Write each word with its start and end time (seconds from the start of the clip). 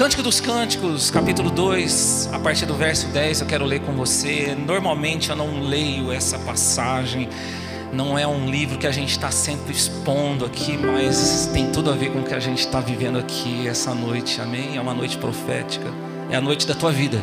Cântico 0.00 0.22
dos 0.22 0.40
Cânticos, 0.40 1.10
capítulo 1.10 1.50
2, 1.50 2.30
a 2.32 2.38
partir 2.38 2.64
do 2.64 2.72
verso 2.72 3.08
10, 3.08 3.42
eu 3.42 3.46
quero 3.46 3.66
ler 3.66 3.80
com 3.80 3.92
você. 3.92 4.56
Normalmente 4.58 5.28
eu 5.28 5.36
não 5.36 5.60
leio 5.60 6.10
essa 6.10 6.38
passagem, 6.38 7.28
não 7.92 8.18
é 8.18 8.26
um 8.26 8.48
livro 8.48 8.78
que 8.78 8.86
a 8.86 8.90
gente 8.90 9.10
está 9.10 9.30
sempre 9.30 9.72
expondo 9.72 10.46
aqui, 10.46 10.74
mas 10.78 11.50
tem 11.52 11.70
tudo 11.70 11.90
a 11.90 11.92
ver 11.92 12.10
com 12.12 12.20
o 12.20 12.22
que 12.24 12.32
a 12.32 12.40
gente 12.40 12.60
está 12.60 12.80
vivendo 12.80 13.18
aqui 13.18 13.68
essa 13.68 13.94
noite, 13.94 14.40
amém? 14.40 14.78
É 14.78 14.80
uma 14.80 14.94
noite 14.94 15.18
profética, 15.18 15.92
é 16.30 16.36
a 16.36 16.40
noite 16.40 16.66
da 16.66 16.74
tua 16.74 16.90
vida. 16.90 17.22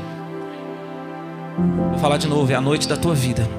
Vou 1.89 1.97
falar 1.97 2.17
de 2.17 2.27
novo, 2.27 2.51
é 2.51 2.55
a 2.55 2.61
noite 2.61 2.87
da 2.87 2.95
tua 2.95 3.15
vida. 3.15 3.49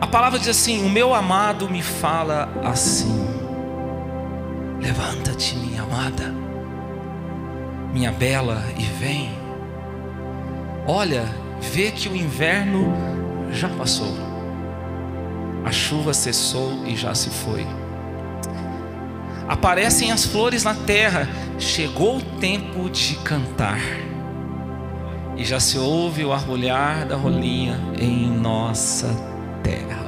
A 0.00 0.06
palavra 0.06 0.38
diz 0.38 0.46
assim: 0.46 0.86
O 0.86 0.88
meu 0.88 1.12
amado 1.12 1.68
me 1.68 1.82
fala 1.82 2.48
assim. 2.62 3.41
Levanta-te, 4.82 5.56
minha 5.56 5.82
amada, 5.82 6.34
minha 7.92 8.10
bela, 8.10 8.62
e 8.76 8.82
vem. 8.82 9.30
Olha, 10.86 11.24
vê 11.60 11.92
que 11.92 12.08
o 12.08 12.16
inverno 12.16 12.92
já 13.52 13.68
passou, 13.68 14.12
a 15.64 15.70
chuva 15.70 16.12
cessou 16.12 16.84
e 16.84 16.96
já 16.96 17.14
se 17.14 17.30
foi. 17.30 17.64
Aparecem 19.48 20.10
as 20.10 20.24
flores 20.24 20.64
na 20.64 20.74
terra, 20.74 21.28
chegou 21.60 22.16
o 22.16 22.22
tempo 22.40 22.90
de 22.90 23.14
cantar, 23.16 23.78
e 25.36 25.44
já 25.44 25.60
se 25.60 25.78
ouve 25.78 26.24
o 26.24 26.32
arrulhar 26.32 27.06
da 27.06 27.16
rolinha 27.16 27.78
em 27.98 28.28
nossa 28.28 29.08
terra. 29.62 30.02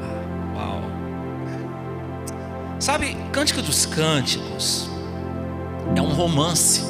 Sabe, 2.85 3.17
Cântico 3.35 3.61
dos 3.61 3.85
Cânticos 3.85 4.89
é 5.97 6.01
um 6.01 6.13
romance. 6.15 6.85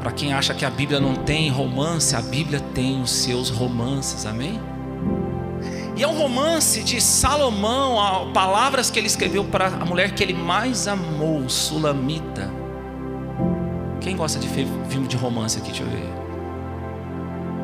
Para 0.00 0.10
quem 0.10 0.32
acha 0.32 0.54
que 0.54 0.64
a 0.64 0.70
Bíblia 0.70 0.98
não 0.98 1.16
tem 1.16 1.50
romance, 1.50 2.16
a 2.16 2.22
Bíblia 2.22 2.58
tem 2.58 3.02
os 3.02 3.10
seus 3.10 3.50
romances, 3.50 4.24
amém? 4.24 4.58
E 5.94 6.02
é 6.02 6.08
um 6.08 6.16
romance 6.16 6.82
de 6.82 6.98
Salomão, 6.98 8.32
palavras 8.32 8.90
que 8.90 8.98
ele 8.98 9.06
escreveu 9.06 9.44
para 9.44 9.66
a 9.66 9.84
mulher 9.84 10.14
que 10.14 10.22
ele 10.22 10.32
mais 10.32 10.88
amou, 10.88 11.46
Sulamita. 11.50 12.50
Quem 14.00 14.16
gosta 14.16 14.38
de 14.38 14.48
filme 14.48 15.06
de 15.06 15.16
romance 15.18 15.58
aqui? 15.58 15.68
Deixa 15.68 15.82
eu 15.82 15.90
ver. 15.90 16.08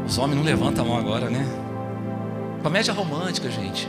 Os 0.06 0.19
homens 0.19 0.36
não 0.36 0.45
levantam 0.45 0.84
a 0.84 0.89
mão 0.89 0.98
agora, 0.98 1.30
né? 1.30 1.47
Comédia 2.62 2.92
romântica, 2.92 3.51
gente. 3.51 3.89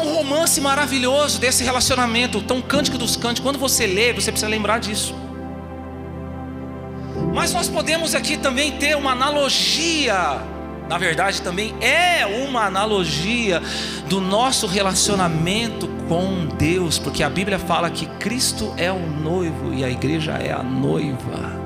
Um 0.00 0.14
romance 0.14 0.60
maravilhoso 0.60 1.38
desse 1.38 1.62
relacionamento, 1.62 2.42
tão 2.42 2.60
cântico 2.60 2.98
dos 2.98 3.16
cânticos. 3.16 3.40
Quando 3.40 3.58
você 3.58 3.86
lê, 3.86 4.12
você 4.12 4.30
precisa 4.30 4.50
lembrar 4.50 4.80
disso. 4.80 5.14
Mas 7.34 7.52
nós 7.52 7.68
podemos 7.68 8.14
aqui 8.14 8.36
também 8.36 8.72
ter 8.72 8.96
uma 8.96 9.12
analogia, 9.12 10.42
na 10.88 10.98
verdade 10.98 11.40
também 11.42 11.74
é 11.80 12.26
uma 12.26 12.64
analogia 12.64 13.62
do 14.08 14.20
nosso 14.20 14.66
relacionamento 14.66 15.88
com 16.08 16.46
Deus, 16.58 16.98
porque 16.98 17.22
a 17.22 17.30
Bíblia 17.30 17.58
fala 17.58 17.88
que 17.88 18.06
Cristo 18.18 18.74
é 18.76 18.90
o 18.90 18.98
noivo 18.98 19.72
e 19.72 19.84
a 19.84 19.90
igreja 19.90 20.32
é 20.32 20.50
a 20.50 20.62
noiva. 20.62 21.60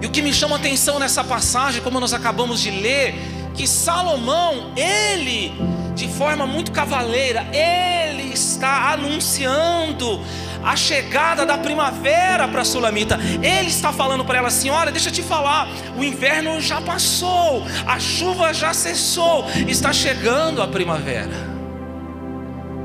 E 0.00 0.06
o 0.06 0.10
que 0.10 0.22
me 0.22 0.32
chama 0.32 0.56
a 0.56 0.58
atenção 0.58 0.98
nessa 0.98 1.24
passagem, 1.24 1.82
como 1.82 1.98
nós 1.98 2.12
acabamos 2.12 2.60
de 2.60 2.70
ler, 2.70 3.14
que 3.54 3.66
Salomão, 3.66 4.72
ele, 4.76 5.52
de 5.94 6.08
forma 6.08 6.46
muito 6.46 6.72
cavaleira, 6.72 7.46
ele 7.52 8.32
está 8.32 8.92
anunciando 8.92 10.20
a 10.62 10.76
chegada 10.76 11.44
da 11.44 11.58
primavera 11.58 12.46
para 12.48 12.62
a 12.62 12.64
Sulamita. 12.64 13.18
Ele 13.42 13.68
está 13.68 13.92
falando 13.92 14.24
para 14.24 14.38
ela 14.38 14.48
assim: 14.48 14.70
olha, 14.70 14.92
deixa 14.92 15.08
eu 15.08 15.12
te 15.12 15.22
falar, 15.22 15.68
o 15.96 16.04
inverno 16.04 16.60
já 16.60 16.80
passou, 16.80 17.64
a 17.86 17.98
chuva 17.98 18.52
já 18.54 18.72
cessou, 18.72 19.44
está 19.66 19.92
chegando 19.92 20.62
a 20.62 20.68
primavera. 20.68 21.52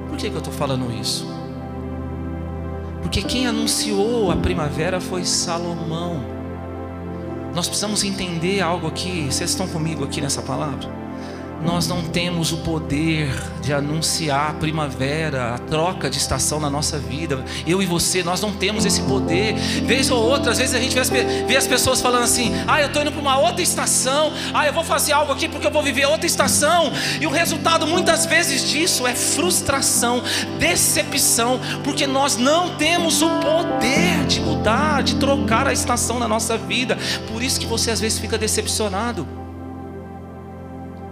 Por 0.07 0.17
que, 0.17 0.29
que 0.29 0.35
eu 0.35 0.39
estou 0.39 0.53
falando 0.53 0.91
isso? 0.99 1.27
Porque 3.01 3.21
quem 3.21 3.47
anunciou 3.47 4.31
a 4.31 4.35
primavera 4.35 4.99
foi 4.99 5.23
Salomão. 5.23 6.36
Nós 7.57 7.67
precisamos 7.67 8.03
entender 8.03 8.61
algo 8.61 8.85
aqui. 8.85 9.25
Vocês 9.31 9.49
estão 9.49 9.67
comigo 9.67 10.03
aqui 10.03 10.21
nessa 10.21 10.43
palavra? 10.43 11.06
Nós 11.67 11.85
não 11.85 12.01
temos 12.01 12.53
o 12.53 12.59
poder 12.59 13.29
de 13.61 13.73
anunciar 13.73 14.51
a 14.51 14.53
primavera, 14.53 15.55
a 15.55 15.57
troca 15.57 16.09
de 16.09 16.17
estação 16.17 16.61
na 16.61 16.69
nossa 16.69 16.97
vida. 16.97 17.43
Eu 17.67 17.83
e 17.83 17.85
você, 17.85 18.23
nós 18.23 18.39
não 18.39 18.53
temos 18.53 18.85
esse 18.85 19.01
poder. 19.01 19.53
Vez 19.85 20.09
ou 20.09 20.17
outra, 20.17 20.53
às 20.53 20.59
vezes 20.59 20.73
a 20.73 20.79
gente 20.79 20.93
vê 20.93 21.01
as, 21.01 21.09
vê 21.09 21.57
as 21.57 21.67
pessoas 21.67 21.99
falando 21.99 22.23
assim: 22.23 22.53
ah, 22.65 22.79
eu 22.79 22.87
estou 22.87 23.01
indo 23.01 23.11
para 23.11 23.19
uma 23.19 23.37
outra 23.37 23.61
estação, 23.61 24.31
ah, 24.53 24.65
eu 24.65 24.71
vou 24.71 24.83
fazer 24.85 25.11
algo 25.11 25.33
aqui 25.33 25.49
porque 25.49 25.67
eu 25.67 25.71
vou 25.71 25.83
viver 25.83 26.05
outra 26.05 26.25
estação. 26.25 26.89
E 27.19 27.27
o 27.27 27.29
resultado 27.29 27.85
muitas 27.85 28.25
vezes 28.25 28.69
disso 28.69 29.05
é 29.05 29.13
frustração, 29.13 30.23
decepção, 30.57 31.59
porque 31.83 32.07
nós 32.07 32.37
não 32.37 32.77
temos 32.77 33.21
o 33.21 33.29
poder 33.41 34.25
de 34.25 34.39
mudar, 34.39 35.03
de 35.03 35.17
trocar 35.17 35.67
a 35.67 35.73
estação 35.73 36.17
na 36.17 36.29
nossa 36.29 36.57
vida. 36.57 36.97
Por 37.29 37.43
isso 37.43 37.59
que 37.59 37.65
você 37.65 37.91
às 37.91 37.99
vezes 37.99 38.19
fica 38.19 38.37
decepcionado. 38.37 39.46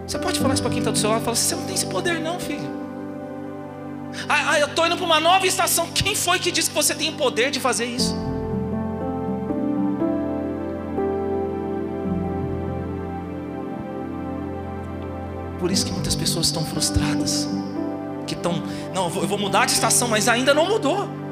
Você 0.07 0.19
pode 0.19 0.39
falar 0.39 0.53
isso 0.53 0.61
para 0.61 0.71
quem 0.71 0.79
está 0.79 0.91
do 0.91 0.97
seu 0.97 1.09
lado? 1.09 1.23
Fala, 1.23 1.35
você 1.35 1.55
não 1.55 1.66
tem 1.66 1.75
esse 1.75 1.85
poder, 1.88 2.19
não, 2.19 2.39
filho. 2.39 2.69
Ah, 4.29 4.51
ah 4.51 4.59
eu 4.59 4.67
estou 4.67 4.85
indo 4.85 4.95
para 4.95 5.05
uma 5.05 5.19
nova 5.19 5.47
estação. 5.47 5.88
Quem 5.93 6.16
foi 6.16 6.38
que 6.39 6.51
disse 6.51 6.69
que 6.69 6.75
você 6.75 6.93
tem 6.93 7.09
o 7.09 7.13
poder 7.13 7.49
de 7.49 7.59
fazer 7.59 7.85
isso? 7.85 8.16
Por 15.59 15.71
isso 15.71 15.85
que 15.85 15.91
muitas 15.91 16.16
pessoas 16.16 16.45
estão 16.45 16.63
frustradas. 16.63 17.49
Que 18.27 18.35
estão, 18.35 18.61
não, 18.93 19.05
eu 19.05 19.27
vou 19.27 19.37
mudar 19.37 19.66
de 19.66 19.72
estação, 19.72 20.07
mas 20.07 20.27
ainda 20.27 20.53
não 20.53 20.67
mudou. 20.67 21.24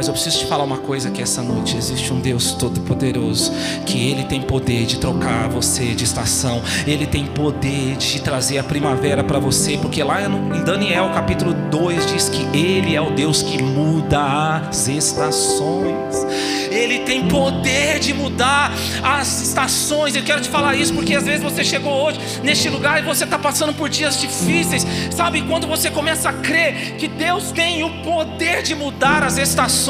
Mas 0.00 0.08
eu 0.08 0.14
preciso 0.14 0.38
te 0.38 0.46
falar 0.46 0.64
uma 0.64 0.78
coisa 0.78 1.10
que 1.10 1.20
essa 1.20 1.42
noite 1.42 1.76
existe 1.76 2.10
um 2.10 2.20
Deus 2.20 2.52
todo-poderoso, 2.52 3.52
que 3.84 4.10
ele 4.10 4.24
tem 4.24 4.40
poder 4.40 4.86
de 4.86 4.98
trocar 4.98 5.46
você 5.50 5.88
de 5.88 6.04
estação, 6.04 6.62
ele 6.86 7.06
tem 7.06 7.26
poder 7.26 7.98
de 7.98 8.18
trazer 8.22 8.56
a 8.56 8.64
primavera 8.64 9.22
para 9.22 9.38
você, 9.38 9.76
porque 9.76 10.02
lá 10.02 10.22
em 10.22 10.64
Daniel 10.64 11.10
capítulo 11.12 11.52
2 11.52 12.06
diz 12.06 12.30
que 12.30 12.40
ele 12.56 12.96
é 12.96 13.00
o 13.02 13.10
Deus 13.10 13.42
que 13.42 13.62
muda 13.62 14.62
as 14.70 14.88
estações. 14.88 16.24
Ele 16.70 17.00
tem 17.00 17.26
poder 17.26 17.98
de 17.98 18.14
mudar 18.14 18.72
as 19.02 19.42
estações. 19.42 20.14
Eu 20.14 20.22
quero 20.22 20.40
te 20.40 20.48
falar 20.48 20.76
isso 20.76 20.94
porque 20.94 21.16
às 21.16 21.24
vezes 21.24 21.42
você 21.42 21.64
chegou 21.64 21.92
hoje 21.92 22.20
neste 22.44 22.68
lugar 22.68 23.00
e 23.00 23.04
você 23.04 23.24
está 23.24 23.36
passando 23.38 23.74
por 23.74 23.88
dias 23.88 24.18
difíceis. 24.20 24.86
Sabe 25.10 25.42
quando 25.42 25.66
você 25.66 25.90
começa 25.90 26.30
a 26.30 26.32
crer 26.32 26.94
que 26.96 27.08
Deus 27.08 27.50
tem 27.50 27.82
o 27.82 28.02
poder 28.02 28.62
de 28.62 28.74
mudar 28.76 29.24
as 29.24 29.36
estações? 29.36 29.89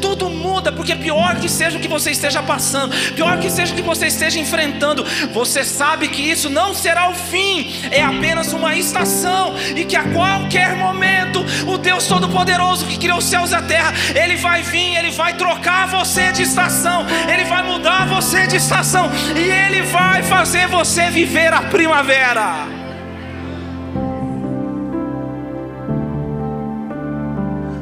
Tudo 0.00 0.28
muda, 0.28 0.72
porque 0.72 0.94
pior 0.94 1.36
que 1.36 1.48
seja 1.48 1.78
o 1.78 1.80
que 1.80 1.88
você 1.88 2.10
esteja 2.10 2.42
passando, 2.42 2.94
pior 3.14 3.38
que 3.38 3.50
seja 3.50 3.72
o 3.72 3.76
que 3.76 3.82
você 3.82 4.06
esteja 4.06 4.38
enfrentando, 4.38 5.04
você 5.32 5.64
sabe 5.64 6.08
que 6.08 6.22
isso 6.22 6.48
não 6.48 6.74
será 6.74 7.08
o 7.08 7.14
fim, 7.14 7.72
é 7.90 8.02
apenas 8.02 8.52
uma 8.52 8.76
estação, 8.76 9.54
e 9.76 9.84
que 9.84 9.96
a 9.96 10.04
qualquer 10.04 10.76
momento 10.76 11.44
o 11.66 11.78
Deus 11.78 12.06
Todo-Poderoso 12.06 12.86
que 12.86 12.98
criou 12.98 13.18
os 13.18 13.24
céus 13.24 13.50
e 13.50 13.54
a 13.54 13.62
terra, 13.62 13.92
Ele 14.14 14.36
vai 14.36 14.62
vir, 14.62 14.96
Ele 14.96 15.10
vai 15.10 15.34
trocar 15.34 15.86
você 15.86 16.32
de 16.32 16.42
estação, 16.42 17.06
Ele 17.32 17.44
vai 17.44 17.62
mudar 17.62 18.06
você 18.06 18.46
de 18.46 18.56
estação, 18.56 19.10
e 19.36 19.50
Ele 19.50 19.82
vai 19.82 20.22
fazer 20.22 20.66
você 20.68 21.10
viver 21.10 21.52
a 21.52 21.62
primavera. 21.62 22.66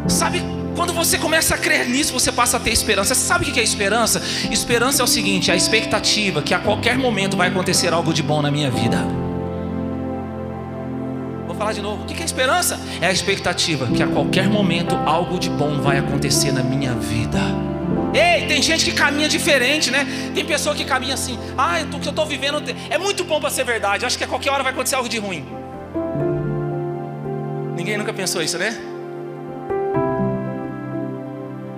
Sabe 0.08 0.45
quando 0.76 0.93
você 0.93 1.19
começa 1.19 1.55
a 1.55 1.58
crer 1.58 1.88
nisso, 1.88 2.12
você 2.12 2.31
passa 2.31 2.58
a 2.58 2.61
ter 2.61 2.70
esperança. 2.70 3.14
Você 3.14 3.20
sabe 3.23 3.49
o 3.49 3.52
que 3.52 3.58
é 3.58 3.62
esperança? 3.62 4.23
Esperança 4.50 5.02
é 5.02 5.05
o 5.05 5.08
seguinte: 5.08 5.50
é 5.50 5.55
a 5.55 5.56
expectativa 5.56 6.43
que 6.43 6.52
a 6.52 6.58
qualquer 6.58 6.99
momento 6.99 7.37
vai 7.37 7.49
acontecer 7.49 7.93
algo 7.93 8.12
de 8.12 8.23
bom 8.23 8.43
na 8.43 8.50
minha 8.50 8.70
vida. 8.70 8.99
Vou 11.46 11.56
falar 11.56 11.73
de 11.73 11.81
novo. 11.81 12.02
O 12.02 12.06
que 12.06 12.23
é 12.23 12.25
esperança? 12.25 12.78
É 13.00 13.06
a 13.06 13.12
expectativa 13.12 13.87
que 13.87 14.02
a 14.02 14.06
qualquer 14.06 14.49
momento 14.49 14.94
algo 14.94 15.38
de 15.38 15.49
bom 15.49 15.81
vai 15.81 15.99
acontecer 15.99 16.52
na 16.52 16.62
minha 16.62 16.93
vida. 16.93 17.40
Ei, 18.12 18.46
tem 18.46 18.62
gente 18.62 18.84
que 18.84 18.93
caminha 18.93 19.29
diferente, 19.29 19.90
né? 19.90 20.06
Tem 20.34 20.44
pessoa 20.44 20.75
que 20.75 20.84
caminha 20.84 21.14
assim. 21.14 21.38
Ah, 21.56 21.79
o 21.90 21.99
que 21.99 22.08
eu 22.08 22.11
estou 22.11 22.26
vivendo 22.26 22.62
é 22.90 22.99
muito 22.99 23.25
bom 23.25 23.40
para 23.40 23.49
ser 23.49 23.64
verdade. 23.64 24.05
Acho 24.05 24.19
que 24.19 24.25
a 24.25 24.29
qualquer 24.29 24.50
hora 24.50 24.62
vai 24.62 24.72
acontecer 24.72 24.96
algo 24.96 25.08
de 25.08 25.19
ruim. 25.19 25.46
Ninguém 27.75 27.96
nunca 27.96 28.12
pensou 28.12 28.43
isso, 28.43 28.58
né? 28.58 28.95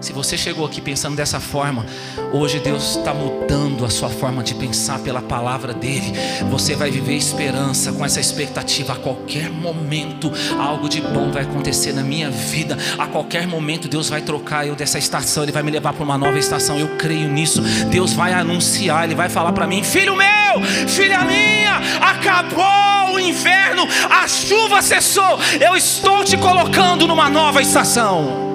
Se 0.00 0.12
você 0.12 0.38
chegou 0.38 0.64
aqui 0.64 0.80
pensando 0.80 1.16
dessa 1.16 1.40
forma, 1.40 1.84
hoje 2.32 2.60
Deus 2.60 2.96
está 2.96 3.12
mudando 3.12 3.84
a 3.84 3.90
sua 3.90 4.08
forma 4.08 4.44
de 4.44 4.54
pensar 4.54 5.00
pela 5.00 5.20
palavra 5.20 5.74
dele. 5.74 6.12
Você 6.50 6.76
vai 6.76 6.88
viver 6.88 7.14
esperança 7.14 7.92
com 7.92 8.04
essa 8.04 8.20
expectativa. 8.20 8.92
A 8.92 8.96
qualquer 8.96 9.50
momento, 9.50 10.32
algo 10.56 10.88
de 10.88 11.00
bom 11.00 11.32
vai 11.32 11.42
acontecer 11.42 11.92
na 11.92 12.02
minha 12.02 12.30
vida. 12.30 12.78
A 12.96 13.08
qualquer 13.08 13.48
momento, 13.48 13.88
Deus 13.88 14.08
vai 14.08 14.22
trocar 14.22 14.66
eu 14.66 14.76
dessa 14.76 14.98
estação, 14.98 15.42
Ele 15.42 15.52
vai 15.52 15.64
me 15.64 15.70
levar 15.72 15.92
para 15.92 16.04
uma 16.04 16.16
nova 16.16 16.38
estação. 16.38 16.78
Eu 16.78 16.96
creio 16.96 17.28
nisso. 17.28 17.60
Deus 17.90 18.12
vai 18.12 18.32
anunciar, 18.32 19.04
Ele 19.04 19.16
vai 19.16 19.28
falar 19.28 19.52
para 19.52 19.66
mim: 19.66 19.82
Filho 19.82 20.16
meu, 20.16 20.62
filha 20.86 21.22
minha, 21.22 21.80
acabou 22.00 23.14
o 23.14 23.18
inverno, 23.18 23.82
a 24.08 24.28
chuva 24.28 24.80
cessou. 24.80 25.40
Eu 25.60 25.74
estou 25.74 26.22
te 26.22 26.36
colocando 26.36 27.08
numa 27.08 27.28
nova 27.28 27.60
estação. 27.60 28.47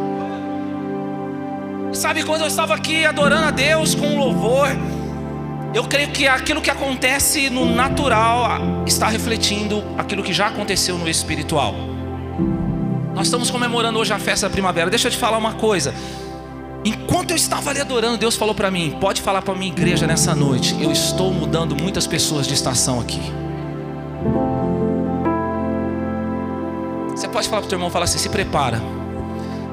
Sabe, 1.93 2.23
quando 2.23 2.41
eu 2.41 2.47
estava 2.47 2.73
aqui 2.73 3.05
adorando 3.05 3.45
a 3.45 3.51
Deus 3.51 3.93
com 3.93 4.17
louvor, 4.17 4.67
eu 5.75 5.83
creio 5.83 6.09
que 6.09 6.27
aquilo 6.27 6.59
que 6.59 6.71
acontece 6.71 7.51
no 7.51 7.65
natural 7.65 8.83
está 8.85 9.07
refletindo 9.07 9.83
aquilo 9.95 10.23
que 10.23 10.33
já 10.33 10.47
aconteceu 10.47 10.97
no 10.97 11.07
espiritual. 11.07 11.75
Nós 13.13 13.27
estamos 13.27 13.51
comemorando 13.51 13.99
hoje 13.99 14.11
a 14.11 14.17
festa 14.17 14.49
da 14.49 14.51
primavera. 14.51 14.89
Deixa 14.89 15.07
eu 15.07 15.11
te 15.11 15.17
falar 15.17 15.37
uma 15.37 15.53
coisa. 15.53 15.93
Enquanto 16.83 17.29
eu 17.29 17.37
estava 17.37 17.69
ali 17.69 17.79
adorando, 17.79 18.17
Deus 18.17 18.35
falou 18.35 18.55
para 18.55 18.71
mim: 18.71 18.97
pode 18.99 19.21
falar 19.21 19.43
para 19.43 19.53
minha 19.53 19.71
igreja 19.71 20.07
nessa 20.07 20.33
noite. 20.33 20.75
Eu 20.81 20.91
estou 20.91 21.31
mudando 21.31 21.75
muitas 21.75 22.07
pessoas 22.07 22.47
de 22.47 22.55
estação 22.55 22.99
aqui. 22.99 23.21
Você 27.11 27.27
pode 27.27 27.47
falar 27.47 27.61
para 27.61 27.67
o 27.67 27.69
teu 27.69 27.77
irmão, 27.77 27.91
falar 27.91 28.05
assim: 28.05 28.17
se 28.17 28.29
prepara, 28.29 28.81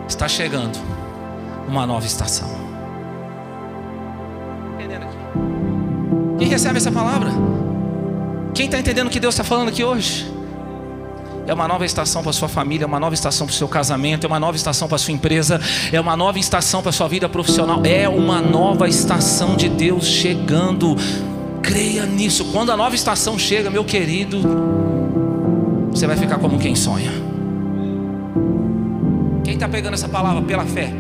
está 0.07 0.29
chegando 0.29 1.00
uma 1.71 1.87
nova 1.87 2.05
estação. 2.05 2.49
Quem 6.37 6.49
recebe 6.49 6.79
essa 6.79 6.91
palavra? 6.91 7.31
Quem 8.55 8.67
está 8.67 8.79
entendendo 8.79 9.07
o 9.07 9.11
que 9.11 9.21
Deus 9.21 9.35
está 9.35 9.45
falando 9.45 9.69
aqui 9.69 9.85
hoje? 9.85 10.27
É 11.47 11.55
uma 11.55 11.69
nova 11.69 11.85
estação 11.85 12.23
para 12.23 12.33
sua 12.33 12.49
família, 12.49 12.85
é 12.85 12.87
uma 12.87 12.99
nova 12.99 13.15
estação 13.15 13.47
para 13.47 13.53
o 13.53 13.57
seu 13.57 13.69
casamento, 13.69 14.25
é 14.25 14.27
uma 14.27 14.41
nova 14.41 14.57
estação 14.57 14.89
para 14.89 14.99
sua 14.99 15.13
empresa, 15.13 15.61
é 15.93 16.01
uma 16.01 16.17
nova 16.17 16.39
estação 16.39 16.83
para 16.83 16.93
sua 16.93 17.09
vida 17.09 17.29
profissional, 17.29 17.83
é 17.85 18.09
uma 18.09 18.41
nova 18.41 18.89
estação 18.89 19.55
de 19.57 19.69
Deus 19.69 20.07
chegando. 20.07 20.97
Creia 21.63 22.05
nisso. 22.07 22.47
Quando 22.47 22.73
a 22.73 22.77
nova 22.77 22.95
estação 22.95 23.39
chega, 23.39 23.71
meu 23.71 23.85
querido, 23.85 24.41
você 25.91 26.07
vai 26.07 26.17
ficar 26.17 26.39
como 26.39 26.59
quem 26.59 26.75
sonha. 26.75 27.13
Quem 29.45 29.55
está 29.55 29.69
pegando 29.69 29.95
essa 29.95 30.09
palavra 30.09 30.43
pela 30.43 30.65
fé? 30.65 30.93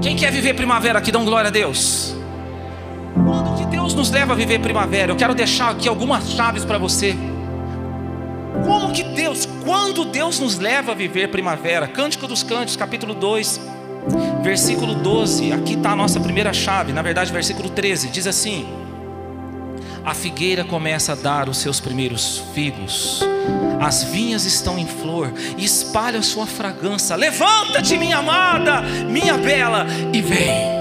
Quem 0.00 0.16
quer 0.16 0.32
viver 0.32 0.54
primavera 0.54 0.98
aqui, 0.98 1.12
dão 1.12 1.24
glória 1.24 1.48
a 1.48 1.50
Deus. 1.50 2.14
Quando 3.14 3.56
que 3.58 3.66
Deus 3.66 3.94
nos 3.94 4.10
leva 4.10 4.32
a 4.32 4.36
viver 4.36 4.60
primavera? 4.60 5.12
Eu 5.12 5.16
quero 5.16 5.34
deixar 5.34 5.70
aqui 5.70 5.88
algumas 5.88 6.30
chaves 6.30 6.64
para 6.64 6.78
você. 6.78 7.16
Como 8.64 8.92
que 8.92 9.02
Deus, 9.02 9.46
quando 9.64 10.04
Deus 10.04 10.38
nos 10.38 10.58
leva 10.58 10.92
a 10.92 10.94
viver 10.94 11.28
primavera? 11.28 11.86
Cântico 11.88 12.26
dos 12.26 12.42
Cânticos, 12.42 12.76
capítulo 12.76 13.14
2, 13.14 13.60
versículo 14.42 14.94
12. 14.94 15.52
Aqui 15.52 15.74
está 15.74 15.92
a 15.92 15.96
nossa 15.96 16.20
primeira 16.20 16.52
chave, 16.52 16.92
na 16.92 17.02
verdade, 17.02 17.32
versículo 17.32 17.68
13. 17.70 18.08
Diz 18.08 18.26
assim: 18.26 18.66
A 20.04 20.14
figueira 20.14 20.64
começa 20.64 21.12
a 21.12 21.14
dar 21.14 21.48
os 21.48 21.58
seus 21.58 21.80
primeiros 21.80 22.42
figos 22.54 23.22
as 23.82 24.04
vinhas 24.04 24.44
estão 24.44 24.78
em 24.78 24.86
flor 24.86 25.32
e 25.58 25.64
espalha 25.64 26.22
sua 26.22 26.46
fragrância. 26.46 27.16
Levanta-te, 27.16 27.98
minha 27.98 28.18
amada, 28.18 28.80
minha 28.80 29.36
bela, 29.36 29.86
e 30.12 30.22
vem. 30.22 30.72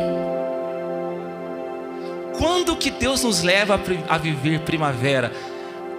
Quando 2.37 2.75
que 2.75 2.91
Deus 2.91 3.23
nos 3.23 3.41
leva 3.41 3.79
a 4.07 4.17
viver 4.19 4.59
primavera? 4.61 5.31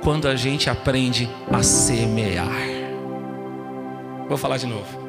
Quando 0.00 0.28
a 0.28 0.36
gente 0.36 0.70
aprende 0.70 1.28
a 1.50 1.62
semear. 1.62 2.46
Vou 4.28 4.38
falar 4.38 4.56
de 4.56 4.66
novo. 4.66 5.02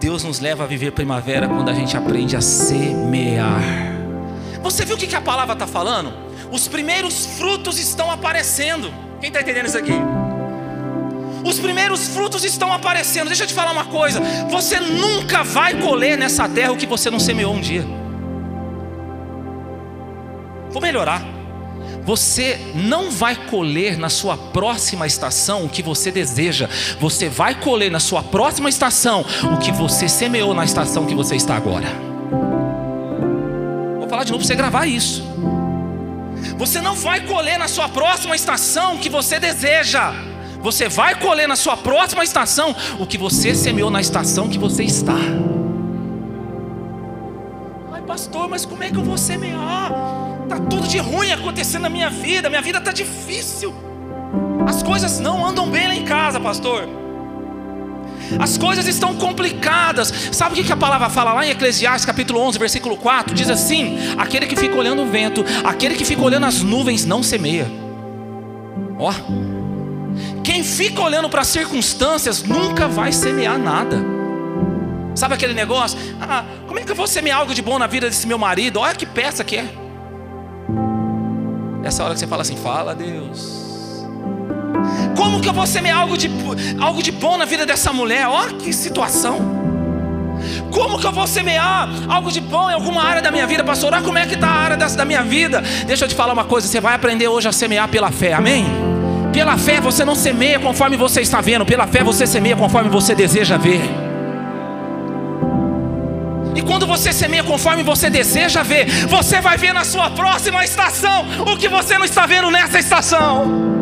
Deus 0.00 0.24
nos 0.24 0.40
leva 0.40 0.64
a 0.64 0.66
viver 0.66 0.92
primavera 0.92 1.46
quando 1.46 1.68
a 1.68 1.74
gente 1.74 1.94
aprende 1.94 2.36
a 2.36 2.40
semear. 2.40 3.62
Você 4.62 4.84
viu 4.84 4.96
o 4.96 4.98
que 4.98 5.14
a 5.14 5.20
palavra 5.20 5.52
está 5.52 5.66
falando? 5.66 6.27
Os 6.50 6.66
primeiros 6.66 7.26
frutos 7.26 7.78
estão 7.78 8.10
aparecendo. 8.10 8.92
Quem 9.20 9.28
está 9.28 9.40
entendendo 9.40 9.66
isso 9.66 9.78
aqui? 9.78 9.92
Os 11.44 11.58
primeiros 11.58 12.08
frutos 12.08 12.44
estão 12.44 12.72
aparecendo. 12.72 13.28
Deixa 13.28 13.44
eu 13.44 13.48
te 13.48 13.54
falar 13.54 13.72
uma 13.72 13.84
coisa: 13.86 14.20
você 14.50 14.80
nunca 14.80 15.42
vai 15.42 15.74
colher 15.80 16.16
nessa 16.16 16.48
terra 16.48 16.72
o 16.72 16.76
que 16.76 16.86
você 16.86 17.10
não 17.10 17.20
semeou 17.20 17.54
um 17.54 17.60
dia. 17.60 17.84
Vou 20.70 20.82
melhorar. 20.82 21.22
Você 22.04 22.58
não 22.74 23.10
vai 23.10 23.36
colher 23.36 23.98
na 23.98 24.08
sua 24.08 24.36
próxima 24.36 25.06
estação 25.06 25.64
o 25.64 25.68
que 25.68 25.82
você 25.82 26.10
deseja. 26.10 26.68
Você 26.98 27.28
vai 27.28 27.54
colher 27.54 27.90
na 27.90 28.00
sua 28.00 28.22
próxima 28.22 28.68
estação 28.68 29.24
o 29.52 29.58
que 29.58 29.70
você 29.70 30.08
semeou 30.08 30.54
na 30.54 30.64
estação 30.64 31.06
que 31.06 31.14
você 31.14 31.36
está 31.36 31.54
agora. 31.56 31.86
Vou 33.98 34.08
falar 34.08 34.24
de 34.24 34.32
novo 34.32 34.42
para 34.42 34.48
você 34.48 34.54
gravar 34.54 34.86
isso. 34.86 35.22
Você 36.56 36.80
não 36.80 36.94
vai 36.94 37.20
colher 37.26 37.58
na 37.58 37.68
sua 37.68 37.88
próxima 37.88 38.34
estação 38.34 38.96
o 38.96 38.98
que 38.98 39.08
você 39.08 39.38
deseja. 39.38 40.12
Você 40.60 40.88
vai 40.88 41.14
colher 41.14 41.46
na 41.46 41.56
sua 41.56 41.76
próxima 41.76 42.24
estação 42.24 42.74
o 42.98 43.06
que 43.06 43.16
você 43.16 43.54
semeou 43.54 43.90
na 43.90 44.00
estação 44.00 44.48
que 44.48 44.58
você 44.58 44.82
está. 44.82 45.16
Ai, 47.92 48.02
pastor, 48.02 48.48
mas 48.48 48.64
como 48.64 48.82
é 48.82 48.90
que 48.90 48.96
eu 48.96 49.04
vou 49.04 49.16
semear? 49.16 49.92
Tá 50.48 50.58
tudo 50.58 50.88
de 50.88 50.98
ruim 50.98 51.30
acontecendo 51.30 51.82
na 51.82 51.88
minha 51.88 52.10
vida, 52.10 52.48
minha 52.48 52.62
vida 52.62 52.80
tá 52.80 52.92
difícil. 52.92 53.72
As 54.66 54.82
coisas 54.82 55.20
não 55.20 55.46
andam 55.46 55.70
bem 55.70 55.86
lá 55.86 55.94
em 55.94 56.04
casa, 56.04 56.40
pastor. 56.40 56.88
As 58.38 58.58
coisas 58.58 58.86
estão 58.86 59.14
complicadas. 59.14 60.12
Sabe 60.32 60.60
o 60.60 60.64
que 60.64 60.72
a 60.72 60.76
palavra 60.76 61.08
fala 61.08 61.32
lá 61.32 61.46
em 61.46 61.50
Eclesiastes 61.50 62.04
capítulo 62.04 62.40
11, 62.40 62.58
versículo 62.58 62.96
4? 62.96 63.34
Diz 63.34 63.48
assim: 63.48 63.98
Aquele 64.16 64.46
que 64.46 64.56
fica 64.56 64.76
olhando 64.76 65.02
o 65.02 65.06
vento, 65.06 65.44
aquele 65.64 65.94
que 65.94 66.04
fica 66.04 66.22
olhando 66.22 66.46
as 66.46 66.62
nuvens, 66.62 67.04
não 67.04 67.22
semeia. 67.22 67.70
Ó, 68.98 69.12
quem 70.42 70.64
fica 70.64 71.00
olhando 71.00 71.28
para 71.28 71.42
as 71.42 71.48
circunstâncias 71.48 72.42
nunca 72.42 72.88
vai 72.88 73.12
semear 73.12 73.58
nada. 73.58 73.98
Sabe 75.14 75.34
aquele 75.34 75.54
negócio? 75.54 75.98
Ah, 76.20 76.44
como 76.66 76.78
é 76.78 76.84
que 76.84 76.90
eu 76.90 76.96
vou 76.96 77.06
semear 77.06 77.40
algo 77.40 77.54
de 77.54 77.60
bom 77.62 77.78
na 77.78 77.86
vida 77.86 78.08
desse 78.08 78.26
meu 78.26 78.38
marido? 78.38 78.78
Olha 78.78 78.94
que 78.94 79.06
peça 79.06 79.42
que 79.42 79.56
é. 79.56 79.68
Essa 81.82 82.04
hora 82.04 82.14
que 82.14 82.20
você 82.20 82.26
fala 82.26 82.42
assim, 82.42 82.56
fala 82.56 82.94
Deus. 82.94 83.67
Como 85.16 85.40
que 85.40 85.48
eu 85.48 85.52
vou 85.52 85.66
semear 85.66 85.98
algo 85.98 86.16
de, 86.16 86.30
algo 86.80 87.02
de 87.02 87.12
bom 87.12 87.36
na 87.36 87.44
vida 87.44 87.66
dessa 87.66 87.92
mulher? 87.92 88.26
Olha 88.26 88.54
que 88.54 88.72
situação. 88.72 89.58
Como 90.70 90.98
que 90.98 91.06
eu 91.06 91.12
vou 91.12 91.26
semear 91.26 91.88
algo 92.08 92.30
de 92.30 92.40
bom 92.40 92.70
em 92.70 92.74
alguma 92.74 93.02
área 93.02 93.20
da 93.20 93.30
minha 93.30 93.46
vida, 93.46 93.64
pastor? 93.64 93.92
Olha 93.92 94.02
como 94.02 94.18
é 94.18 94.26
que 94.26 94.34
está 94.34 94.48
a 94.48 94.54
área 94.54 94.76
dessa 94.76 94.96
da 94.96 95.04
minha 95.04 95.22
vida. 95.22 95.62
Deixa 95.86 96.04
eu 96.04 96.08
te 96.08 96.14
falar 96.14 96.32
uma 96.32 96.44
coisa, 96.44 96.66
você 96.66 96.80
vai 96.80 96.94
aprender 96.94 97.28
hoje 97.28 97.48
a 97.48 97.52
semear 97.52 97.88
pela 97.88 98.10
fé, 98.10 98.32
amém? 98.32 98.66
Pela 99.32 99.56
fé 99.56 99.80
você 99.80 100.04
não 100.04 100.14
semeia 100.14 100.58
conforme 100.58 100.96
você 100.96 101.20
está 101.20 101.40
vendo, 101.40 101.64
pela 101.66 101.86
fé 101.86 102.02
você 102.02 102.26
semeia 102.26 102.56
conforme 102.56 102.88
você 102.88 103.14
deseja 103.14 103.56
ver. 103.56 103.80
E 106.54 106.62
quando 106.62 106.86
você 106.86 107.12
semeia 107.12 107.44
conforme 107.44 107.82
você 107.82 108.10
deseja 108.10 108.62
ver, 108.62 108.86
você 109.06 109.40
vai 109.40 109.56
ver 109.56 109.72
na 109.72 109.84
sua 109.84 110.10
próxima 110.10 110.64
estação 110.64 111.26
o 111.46 111.56
que 111.56 111.68
você 111.68 111.96
não 111.96 112.04
está 112.04 112.26
vendo 112.26 112.50
nessa 112.50 112.78
estação. 112.78 113.77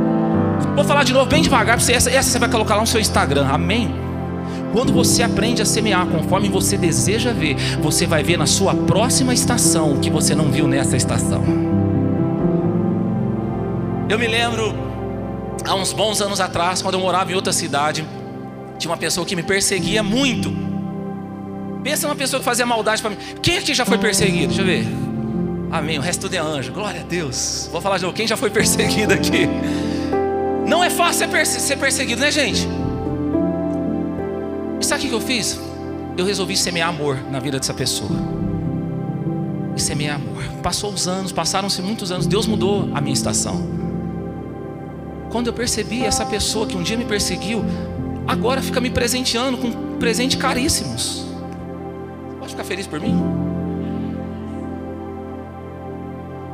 Vou 0.76 0.85
falar 0.85 1.04
de 1.04 1.12
novo 1.14 1.25
bem 1.25 1.40
devagar, 1.40 1.80
você, 1.80 1.95
essa, 1.95 2.11
essa 2.11 2.28
você 2.28 2.38
vai 2.38 2.50
colocar 2.50 2.75
lá 2.75 2.83
no 2.83 2.87
seu 2.87 3.00
Instagram, 3.00 3.47
amém? 3.49 3.95
Quando 4.75 4.92
você 4.92 5.23
aprende 5.23 5.62
a 5.62 5.64
semear 5.64 6.06
conforme 6.06 6.50
você 6.50 6.76
deseja 6.76 7.33
ver, 7.33 7.56
você 7.80 8.06
vai 8.06 8.23
ver 8.23 8.37
na 8.37 8.45
sua 8.45 8.75
próxima 8.75 9.33
estação 9.33 9.95
o 9.95 10.00
que 10.00 10.11
você 10.11 10.35
não 10.35 10.50
viu 10.50 10.68
nessa 10.68 10.95
estação. 10.95 11.42
Eu 14.06 14.18
me 14.18 14.26
lembro 14.26 14.75
há 15.64 15.75
uns 15.75 15.95
bons 15.95 16.21
anos 16.21 16.42
atrás, 16.42 16.83
quando 16.83 16.97
eu 16.97 17.00
morava 17.00 17.33
em 17.33 17.35
outra 17.35 17.54
cidade, 17.54 18.06
tinha 18.78 18.90
uma 18.90 18.99
pessoa 18.99 19.25
que 19.26 19.35
me 19.35 19.42
perseguia 19.42 20.02
muito. 20.02 20.54
Pensa 21.83 22.06
numa 22.06 22.16
pessoa 22.16 22.38
que 22.38 22.45
fazia 22.45 22.66
maldade 22.66 23.00
para 23.00 23.12
mim. 23.12 23.16
Quem 23.40 23.56
aqui 23.56 23.73
já 23.73 23.87
foi 23.87 23.97
perseguido? 23.97 24.49
Deixa 24.49 24.61
eu 24.61 24.66
ver. 24.66 24.87
Amém. 25.71 25.99
O 25.99 26.02
resto 26.02 26.23
tudo 26.23 26.35
é 26.35 26.38
anjo. 26.38 26.71
Glória 26.71 27.00
a 27.00 27.04
Deus. 27.04 27.66
Vou 27.73 27.80
falar 27.80 27.97
de 27.97 28.02
novo. 28.02 28.14
Quem 28.14 28.26
já 28.26 28.37
foi 28.37 28.50
perseguido 28.50 29.14
aqui? 29.14 29.49
Não 30.66 30.82
é 30.82 30.90
fácil 30.90 31.28
ser 31.46 31.78
perseguido, 31.78 32.20
né, 32.20 32.30
gente? 32.30 32.66
E 34.80 34.85
sabe 34.85 35.06
o 35.06 35.08
que 35.08 35.14
eu 35.14 35.20
fiz? 35.20 35.58
Eu 36.16 36.25
resolvi 36.25 36.56
semear 36.56 36.88
amor 36.88 37.18
na 37.30 37.38
vida 37.38 37.58
dessa 37.58 37.73
pessoa. 37.73 38.11
E 39.76 39.80
semear 39.80 40.16
amor. 40.16 40.42
Passou 40.62 40.92
os 40.92 41.06
anos, 41.06 41.30
passaram-se 41.30 41.80
muitos 41.80 42.11
anos. 42.11 42.26
Deus 42.26 42.46
mudou 42.46 42.90
a 42.92 43.00
minha 43.00 43.14
estação. 43.14 43.64
Quando 45.30 45.46
eu 45.46 45.52
percebi 45.52 46.04
essa 46.04 46.26
pessoa 46.26 46.66
que 46.66 46.76
um 46.76 46.82
dia 46.82 46.96
me 46.96 47.04
perseguiu, 47.04 47.64
agora 48.26 48.61
fica 48.61 48.80
me 48.80 48.90
presenteando 48.90 49.58
com 49.58 49.70
presentes 49.99 50.37
caríssimos. 50.37 51.26
Pode 52.38 52.50
ficar 52.50 52.64
feliz 52.64 52.87
por 52.87 53.00
mim? 53.00 53.14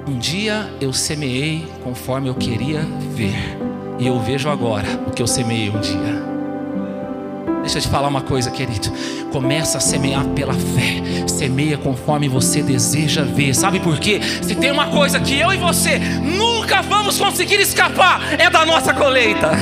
Um 0.07 0.19
dia 0.19 0.69
eu 0.81 0.93
semeei 0.93 1.67
conforme 1.83 2.29
eu 2.29 2.35
queria 2.35 2.83
ver 3.15 3.72
e 4.03 4.09
eu 4.09 4.19
vejo 4.19 4.49
agora 4.49 4.85
o 5.07 5.13
que 5.13 5.23
eu 5.23 5.27
semeei 5.29 5.71
um 5.71 5.79
dia. 5.79 6.33
Deixa 7.61 7.79
eu 7.79 7.83
te 7.83 7.89
falar 7.89 8.09
uma 8.09 8.21
coisa, 8.21 8.51
querido. 8.51 8.93
Começa 9.31 9.79
a 9.79 9.81
semear 9.81 10.25
pela 10.31 10.53
fé. 10.53 11.29
Semeia 11.29 11.79
conforme 11.79 12.29
você 12.29 12.61
deseja 12.61 13.23
ver. 13.23 13.55
Sabe 13.55 13.79
por 13.79 14.01
quê? 14.01 14.21
Se 14.43 14.57
tem 14.57 14.73
uma 14.73 14.89
coisa 14.89 15.21
que 15.21 15.39
eu 15.39 15.53
e 15.53 15.57
você 15.57 16.01
nunca 16.01 16.83
vamos 16.83 17.17
conseguir 17.17 17.61
escapar, 17.61 18.21
é 18.37 18.51
da 18.51 18.67
nossa 18.67 18.93
colheita. 18.93 19.53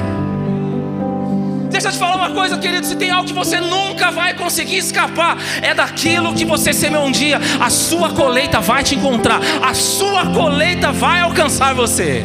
Deixa 1.70 1.88
eu 1.88 1.92
te 1.92 1.99
falar 1.99 2.16
uma 2.16 2.30
coisa, 2.30 2.56
querido. 2.56 2.87
Se 2.87 2.97
tem 2.97 3.11
algo 3.11 3.28
que 3.28 3.35
você 3.35 3.61
nunca 3.61 4.11
vai 4.11 4.32
conseguir 4.32 4.78
escapar, 4.78 5.37
é 5.61 5.75
daquilo 5.75 6.32
que 6.32 6.47
você 6.47 6.73
semeou 6.73 7.04
um 7.04 7.12
dia. 7.12 7.38
A 7.61 7.68
sua 7.68 8.09
colheita 8.09 8.59
vai 8.59 8.82
te 8.82 8.94
encontrar. 8.94 9.38
A 9.62 9.75
sua 9.75 10.25
colheita 10.32 10.90
vai 10.90 11.20
alcançar 11.20 11.75
você. 11.75 12.25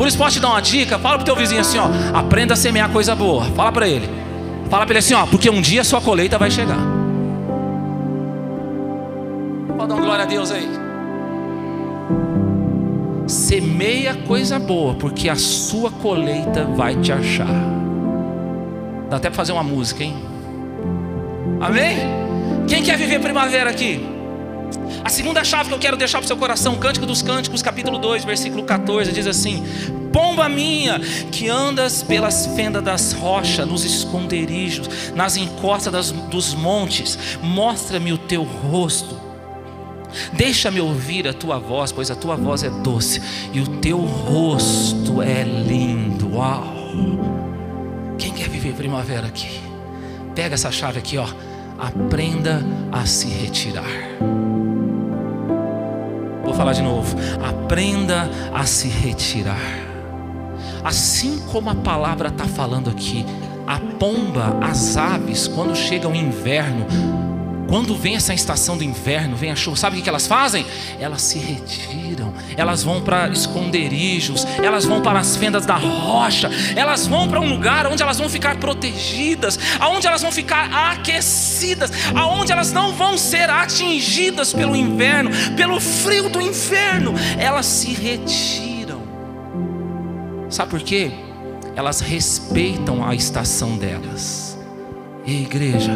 Por 0.00 0.08
isso, 0.08 0.16
posso 0.16 0.32
te 0.32 0.40
dar 0.40 0.48
uma 0.48 0.62
dica? 0.62 0.98
Fala 0.98 1.16
pro 1.16 1.26
teu 1.26 1.36
vizinho 1.36 1.60
assim, 1.60 1.76
ó. 1.76 1.90
Aprenda 2.14 2.54
a 2.54 2.56
semear 2.56 2.88
coisa 2.88 3.14
boa. 3.14 3.44
Fala 3.54 3.70
para 3.70 3.86
ele. 3.86 4.08
Fala 4.70 4.86
para 4.86 4.94
ele 4.94 5.00
assim, 5.00 5.12
ó, 5.12 5.26
porque 5.26 5.50
um 5.50 5.60
dia 5.60 5.84
sua 5.84 6.00
colheita 6.00 6.38
vai 6.38 6.50
chegar. 6.50 6.78
Pode 9.76 9.88
dar 9.90 9.94
uma 9.94 10.02
glória 10.02 10.24
a 10.24 10.26
Deus 10.26 10.50
aí. 10.52 10.66
Semeia 13.26 14.14
coisa 14.26 14.58
boa, 14.58 14.94
porque 14.94 15.28
a 15.28 15.36
sua 15.36 15.90
colheita 15.90 16.64
vai 16.64 16.96
te 16.96 17.12
achar. 17.12 17.54
Dá 19.10 19.18
até 19.18 19.28
para 19.28 19.36
fazer 19.36 19.52
uma 19.52 19.62
música, 19.62 20.02
hein? 20.02 20.16
Amém? 21.60 21.98
Quem 22.66 22.82
quer 22.82 22.96
viver 22.96 23.20
primavera 23.20 23.68
aqui? 23.68 24.00
A 25.04 25.08
segunda 25.08 25.42
chave 25.44 25.68
que 25.68 25.74
eu 25.74 25.78
quero 25.78 25.96
deixar 25.96 26.18
para 26.18 26.24
o 26.24 26.28
seu 26.28 26.36
coração, 26.36 26.76
Cântico 26.76 27.06
dos 27.06 27.22
Cânticos, 27.22 27.62
capítulo 27.62 27.98
2, 27.98 28.24
versículo 28.24 28.62
14, 28.64 29.12
diz 29.12 29.26
assim: 29.26 29.64
Pomba 30.12 30.48
minha, 30.48 30.98
que 31.30 31.48
andas 31.48 32.02
pelas 32.02 32.46
fendas 32.46 32.82
das 32.82 33.12
rochas, 33.12 33.66
nos 33.66 33.84
esconderijos, 33.84 35.12
nas 35.14 35.36
encostas 35.36 35.92
das, 35.92 36.10
dos 36.12 36.54
montes, 36.54 37.18
mostra-me 37.42 38.12
o 38.12 38.18
teu 38.18 38.42
rosto. 38.42 39.18
Deixa-me 40.32 40.80
ouvir 40.80 41.28
a 41.28 41.32
tua 41.32 41.58
voz, 41.58 41.92
pois 41.92 42.10
a 42.10 42.16
tua 42.16 42.36
voz 42.36 42.64
é 42.64 42.70
doce 42.70 43.22
e 43.52 43.60
o 43.60 43.78
teu 43.78 43.98
rosto 43.98 45.22
é 45.22 45.44
lindo. 45.44 46.34
Uau! 46.34 46.74
Quem 48.18 48.32
quer 48.32 48.48
viver 48.48 48.74
primavera 48.74 49.26
aqui? 49.28 49.60
Pega 50.34 50.54
essa 50.54 50.70
chave 50.70 50.98
aqui, 50.98 51.16
ó. 51.16 51.26
Aprenda 51.78 52.62
a 52.92 53.06
se 53.06 53.28
retirar. 53.28 54.39
Falar 56.60 56.74
de 56.74 56.82
novo. 56.82 57.16
Aprenda 57.42 58.28
a 58.52 58.66
se 58.66 58.86
retirar. 58.86 59.56
Assim 60.84 61.38
como 61.50 61.70
a 61.70 61.74
palavra 61.74 62.28
está 62.28 62.44
falando 62.44 62.90
aqui, 62.90 63.24
a 63.66 63.80
pomba, 63.98 64.58
as 64.60 64.94
aves, 64.98 65.48
quando 65.48 65.74
chega 65.74 66.06
o 66.06 66.14
inverno, 66.14 66.84
quando 67.70 67.94
vem 67.94 68.16
essa 68.16 68.34
estação 68.34 68.76
do 68.76 68.82
inverno, 68.82 69.36
vem 69.36 69.52
a 69.52 69.54
chuva, 69.54 69.76
sabe 69.76 70.00
o 70.00 70.02
que 70.02 70.08
elas 70.08 70.26
fazem? 70.26 70.66
Elas 70.98 71.22
se 71.22 71.38
retiram, 71.38 72.34
elas 72.56 72.82
vão 72.82 73.00
para 73.00 73.28
esconderijos, 73.28 74.44
elas 74.60 74.84
vão 74.84 75.00
para 75.00 75.20
as 75.20 75.36
fendas 75.36 75.64
da 75.64 75.76
rocha, 75.76 76.50
elas 76.74 77.06
vão 77.06 77.28
para 77.28 77.40
um 77.40 77.48
lugar 77.48 77.86
onde 77.86 78.02
elas 78.02 78.18
vão 78.18 78.28
ficar 78.28 78.56
protegidas, 78.56 79.56
aonde 79.78 80.08
elas 80.08 80.20
vão 80.20 80.32
ficar 80.32 80.68
aquecidas, 80.90 81.92
aonde 82.12 82.50
elas 82.50 82.72
não 82.72 82.92
vão 82.92 83.16
ser 83.16 83.48
atingidas 83.48 84.52
pelo 84.52 84.74
inverno, 84.74 85.30
pelo 85.56 85.78
frio 85.78 86.28
do 86.28 86.40
inverno, 86.40 87.14
elas 87.38 87.66
se 87.66 87.92
retiram. 87.92 89.00
Sabe 90.48 90.72
por 90.72 90.80
quê? 90.80 91.12
Elas 91.76 92.00
respeitam 92.00 93.06
a 93.06 93.14
estação 93.14 93.78
delas. 93.78 94.49
E 95.30 95.42
igreja, 95.42 95.94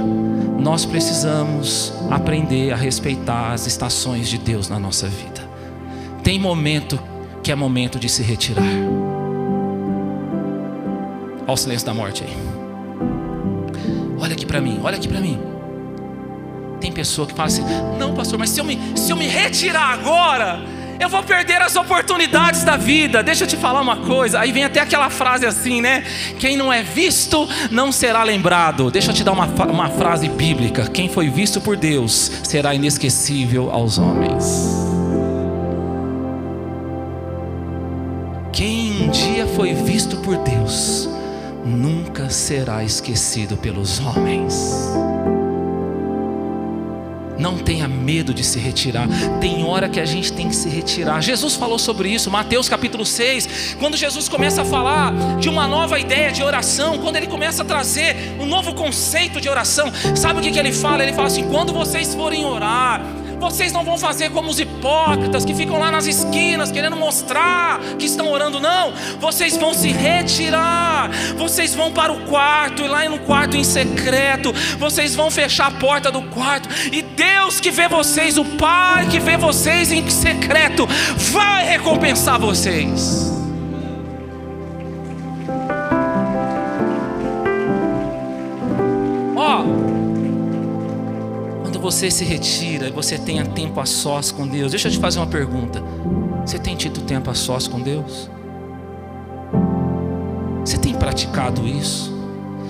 nós 0.60 0.84
precisamos 0.84 1.92
aprender 2.08 2.72
a 2.72 2.76
respeitar 2.76 3.52
as 3.52 3.66
estações 3.66 4.28
de 4.28 4.38
Deus 4.38 4.68
na 4.68 4.78
nossa 4.78 5.08
vida. 5.08 5.42
Tem 6.22 6.38
momento 6.38 7.00
que 7.42 7.50
é 7.50 7.54
momento 7.56 7.98
de 7.98 8.08
se 8.08 8.22
retirar. 8.22 8.62
Olha 11.42 11.52
o 11.52 11.56
silêncio 11.56 11.84
da 11.84 11.92
morte 11.92 12.22
aí. 12.22 12.32
Olha 14.20 14.34
aqui 14.34 14.46
para 14.46 14.60
mim, 14.60 14.78
olha 14.84 14.96
aqui 14.98 15.08
para 15.08 15.20
mim. 15.20 15.36
Tem 16.80 16.92
pessoa 16.92 17.26
que 17.26 17.34
fala 17.34 17.48
assim: 17.48 17.64
Não, 17.98 18.14
pastor, 18.14 18.38
mas 18.38 18.50
se 18.50 18.60
eu 18.60 18.64
me, 18.64 18.78
se 18.94 19.10
eu 19.10 19.16
me 19.16 19.26
retirar 19.26 19.94
agora, 19.94 20.62
eu 21.04 21.08
vou 21.08 21.22
perder 21.22 21.60
as 21.60 21.76
oportunidades 21.76 22.64
da 22.64 22.76
vida. 22.78 23.22
Deixa 23.22 23.44
eu 23.44 23.48
te 23.48 23.56
falar 23.56 23.82
uma 23.82 23.98
coisa. 23.98 24.40
Aí 24.40 24.50
vem 24.50 24.64
até 24.64 24.80
aquela 24.80 25.10
frase 25.10 25.44
assim, 25.44 25.82
né? 25.82 26.02
Quem 26.38 26.56
não 26.56 26.72
é 26.72 26.82
visto 26.82 27.46
não 27.70 27.92
será 27.92 28.22
lembrado. 28.22 28.90
Deixa 28.90 29.10
eu 29.10 29.14
te 29.14 29.22
dar 29.22 29.32
uma, 29.32 29.44
uma 29.44 29.90
frase 29.90 30.28
bíblica. 30.28 30.88
Quem 30.88 31.08
foi 31.08 31.28
visto 31.28 31.60
por 31.60 31.76
Deus 31.76 32.30
será 32.42 32.74
inesquecível 32.74 33.70
aos 33.70 33.98
homens. 33.98 34.44
Quem 38.50 39.02
um 39.02 39.10
dia 39.10 39.46
foi 39.48 39.74
visto 39.74 40.16
por 40.18 40.38
Deus 40.38 41.08
nunca 41.66 42.30
será 42.30 42.82
esquecido 42.82 43.56
pelos 43.56 43.98
homens. 44.00 44.94
Não 47.38 47.58
tenha 47.58 47.88
medo 47.88 48.32
de 48.32 48.44
se 48.44 48.58
retirar. 48.58 49.08
Tem 49.40 49.64
hora 49.64 49.88
que 49.88 50.00
a 50.00 50.04
gente 50.04 50.32
tem 50.32 50.48
que 50.48 50.56
se 50.56 50.68
retirar. 50.68 51.20
Jesus 51.20 51.54
falou 51.54 51.78
sobre 51.78 52.08
isso, 52.08 52.30
Mateus 52.30 52.68
capítulo 52.68 53.04
6. 53.04 53.76
Quando 53.78 53.96
Jesus 53.96 54.28
começa 54.28 54.62
a 54.62 54.64
falar 54.64 55.12
de 55.38 55.48
uma 55.48 55.66
nova 55.66 55.98
ideia 55.98 56.30
de 56.30 56.42
oração, 56.42 56.98
quando 56.98 57.16
ele 57.16 57.26
começa 57.26 57.62
a 57.62 57.64
trazer 57.64 58.16
um 58.40 58.46
novo 58.46 58.74
conceito 58.74 59.40
de 59.40 59.48
oração, 59.48 59.92
sabe 60.14 60.40
o 60.40 60.42
que, 60.42 60.52
que 60.52 60.58
ele 60.58 60.72
fala? 60.72 61.02
Ele 61.02 61.12
fala 61.12 61.26
assim: 61.26 61.48
quando 61.48 61.72
vocês 61.72 62.14
forem 62.14 62.44
orar, 62.44 63.02
vocês 63.44 63.72
não 63.72 63.84
vão 63.84 63.98
fazer 63.98 64.30
como 64.30 64.48
os 64.48 64.58
hipócritas 64.58 65.44
que 65.44 65.54
ficam 65.54 65.78
lá 65.78 65.90
nas 65.90 66.06
esquinas 66.06 66.72
querendo 66.72 66.96
mostrar 66.96 67.78
que 67.98 68.06
estão 68.06 68.32
orando, 68.32 68.58
não. 68.58 68.94
Vocês 69.20 69.54
vão 69.58 69.74
se 69.74 69.88
retirar. 69.88 71.10
Vocês 71.36 71.74
vão 71.74 71.92
para 71.92 72.10
o 72.10 72.20
quarto 72.22 72.82
e 72.82 72.88
lá 72.88 73.06
no 73.06 73.18
quarto 73.18 73.54
em 73.54 73.62
secreto, 73.62 74.50
vocês 74.78 75.14
vão 75.14 75.30
fechar 75.30 75.66
a 75.66 75.70
porta 75.72 76.10
do 76.10 76.22
quarto 76.22 76.68
e 76.90 77.02
Deus 77.02 77.60
que 77.60 77.70
vê 77.70 77.86
vocês, 77.86 78.38
o 78.38 78.44
Pai 78.44 79.06
que 79.08 79.20
vê 79.20 79.36
vocês 79.36 79.92
em 79.92 80.08
secreto, 80.08 80.86
vai 81.30 81.66
recompensar 81.66 82.38
vocês. 82.38 83.43
Você 91.84 92.10
se 92.10 92.24
retira 92.24 92.88
e 92.88 92.90
você 92.90 93.18
tenha 93.18 93.44
tempo 93.44 93.78
a 93.78 93.84
sós 93.84 94.32
com 94.32 94.46
Deus, 94.46 94.70
deixa 94.70 94.88
eu 94.88 94.92
te 94.92 94.98
fazer 94.98 95.18
uma 95.18 95.26
pergunta: 95.26 95.82
você 96.44 96.58
tem 96.58 96.74
tido 96.74 97.02
tempo 97.02 97.30
a 97.30 97.34
sós 97.34 97.68
com 97.68 97.78
Deus? 97.78 98.30
Você 100.64 100.78
tem 100.78 100.94
praticado 100.94 101.68
isso? 101.68 102.10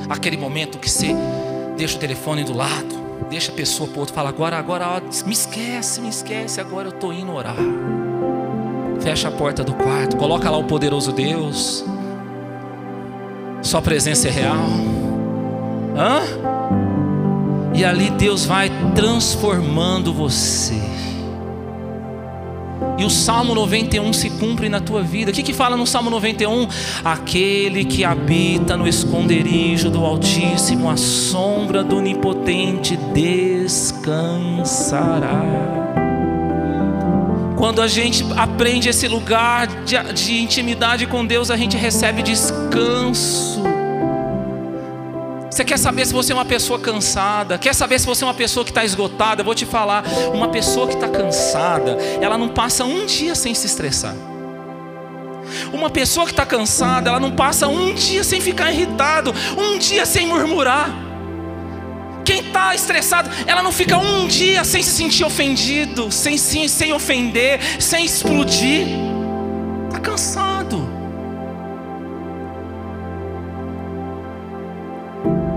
Aquele 0.09 0.37
momento 0.37 0.79
que 0.79 0.91
você 0.91 1.15
deixa 1.77 1.97
o 1.97 2.01
telefone 2.01 2.43
do 2.43 2.57
lado, 2.57 3.29
deixa 3.31 3.53
a 3.53 3.55
pessoa 3.55 3.89
para 3.89 4.01
outro, 4.01 4.13
fala 4.13 4.31
agora, 4.31 4.59
agora, 4.59 5.01
me 5.25 5.33
esquece, 5.33 6.01
me 6.01 6.09
esquece, 6.09 6.61
agora 6.61 6.89
eu 6.89 6.93
estou 6.93 7.13
indo 7.13 7.33
orar. 7.33 7.55
Fecha 9.01 9.29
a 9.29 9.31
porta 9.31 9.63
do 9.63 9.75
quarto, 9.75 10.17
coloca 10.17 10.51
lá 10.51 10.59
o 10.59 10.65
poderoso 10.65 11.13
Deus. 11.13 11.85
Sua 13.63 13.81
presença 13.81 14.27
é 14.27 14.31
real. 14.33 14.67
Hã? 15.97 16.54
E 17.75 17.85
ali 17.85 18.11
Deus 18.11 18.45
vai 18.45 18.71
transformando 18.95 20.13
você. 20.13 20.81
E 22.97 23.05
o 23.05 23.11
Salmo 23.11 23.55
91 23.55 24.13
se 24.13 24.31
cumpre 24.31 24.69
na 24.69 24.81
tua 24.81 25.03
vida. 25.03 25.31
O 25.33 25.35
que, 25.35 25.43
que 25.43 25.53
fala 25.53 25.77
no 25.77 25.85
Salmo 25.87 26.09
91? 26.11 26.69
Aquele 27.05 27.85
que 27.85 28.05
habita 28.05 28.77
no 28.77 28.87
esconderijo 28.87 29.91
do 29.91 30.05
Altíssimo, 30.05 30.89
a 30.89 30.97
sombra 30.97 31.83
do 31.83 31.97
Onipotente 31.97 32.97
descansará. 33.13 34.15
Quando 37.57 37.83
a 37.83 37.89
gente 37.89 38.25
aprende 38.37 38.89
esse 38.89 39.09
lugar 39.09 39.67
de, 39.85 39.97
de 40.13 40.39
intimidade 40.39 41.07
com 41.07 41.27
Deus, 41.27 41.51
a 41.51 41.57
gente 41.57 41.77
recebe 41.77 42.23
descanso. 42.23 43.74
Você 45.55 45.65
quer 45.65 45.79
saber 45.79 46.05
se 46.05 46.13
você 46.13 46.33
é 46.33 46.35
uma 46.35 46.45
pessoa 46.45 46.81
cansada? 46.81 47.57
Quer 47.57 47.73
saber 47.77 48.01
se 48.01 48.07
você 48.07 48.25
é 48.25 48.27
uma 48.27 48.35
pessoa 48.35 48.65
que 48.65 48.73
está 48.73 48.85
esgotada? 48.85 49.41
Eu 49.41 49.45
vou 49.45 49.55
te 49.55 49.65
falar: 49.65 50.03
uma 50.35 50.49
pessoa 50.49 50.89
que 50.89 50.95
está 50.95 51.09
cansada, 51.09 51.97
ela 52.21 52.37
não 52.37 52.49
passa 52.49 52.85
um 52.85 53.07
dia 53.07 53.37
sem 53.37 53.55
se 53.55 53.65
estressar. 53.65 54.17
Uma 55.73 55.89
pessoa 55.89 56.27
que 56.27 56.33
está 56.33 56.45
cansada, 56.45 57.09
ela 57.11 57.21
não 57.21 57.31
passa 57.31 57.69
um 57.69 57.95
dia 57.95 58.25
sem 58.25 58.41
ficar 58.41 58.73
irritado, 58.73 59.33
um 59.57 59.79
dia 59.79 60.05
sem 60.05 60.27
murmurar. 60.27 60.91
Quem 62.25 62.41
está 62.41 62.75
estressado, 62.75 63.31
ela 63.47 63.63
não 63.63 63.71
fica 63.71 63.97
um 63.97 64.27
dia 64.27 64.65
sem 64.65 64.83
se 64.83 64.91
sentir 64.91 65.23
ofendido, 65.23 66.11
sem, 66.11 66.37
sem, 66.37 66.67
sem 66.67 66.93
ofender, 66.93 67.61
sem 67.79 68.05
explodir. 68.05 68.89
Está 69.89 70.01
cansado. 70.01 70.54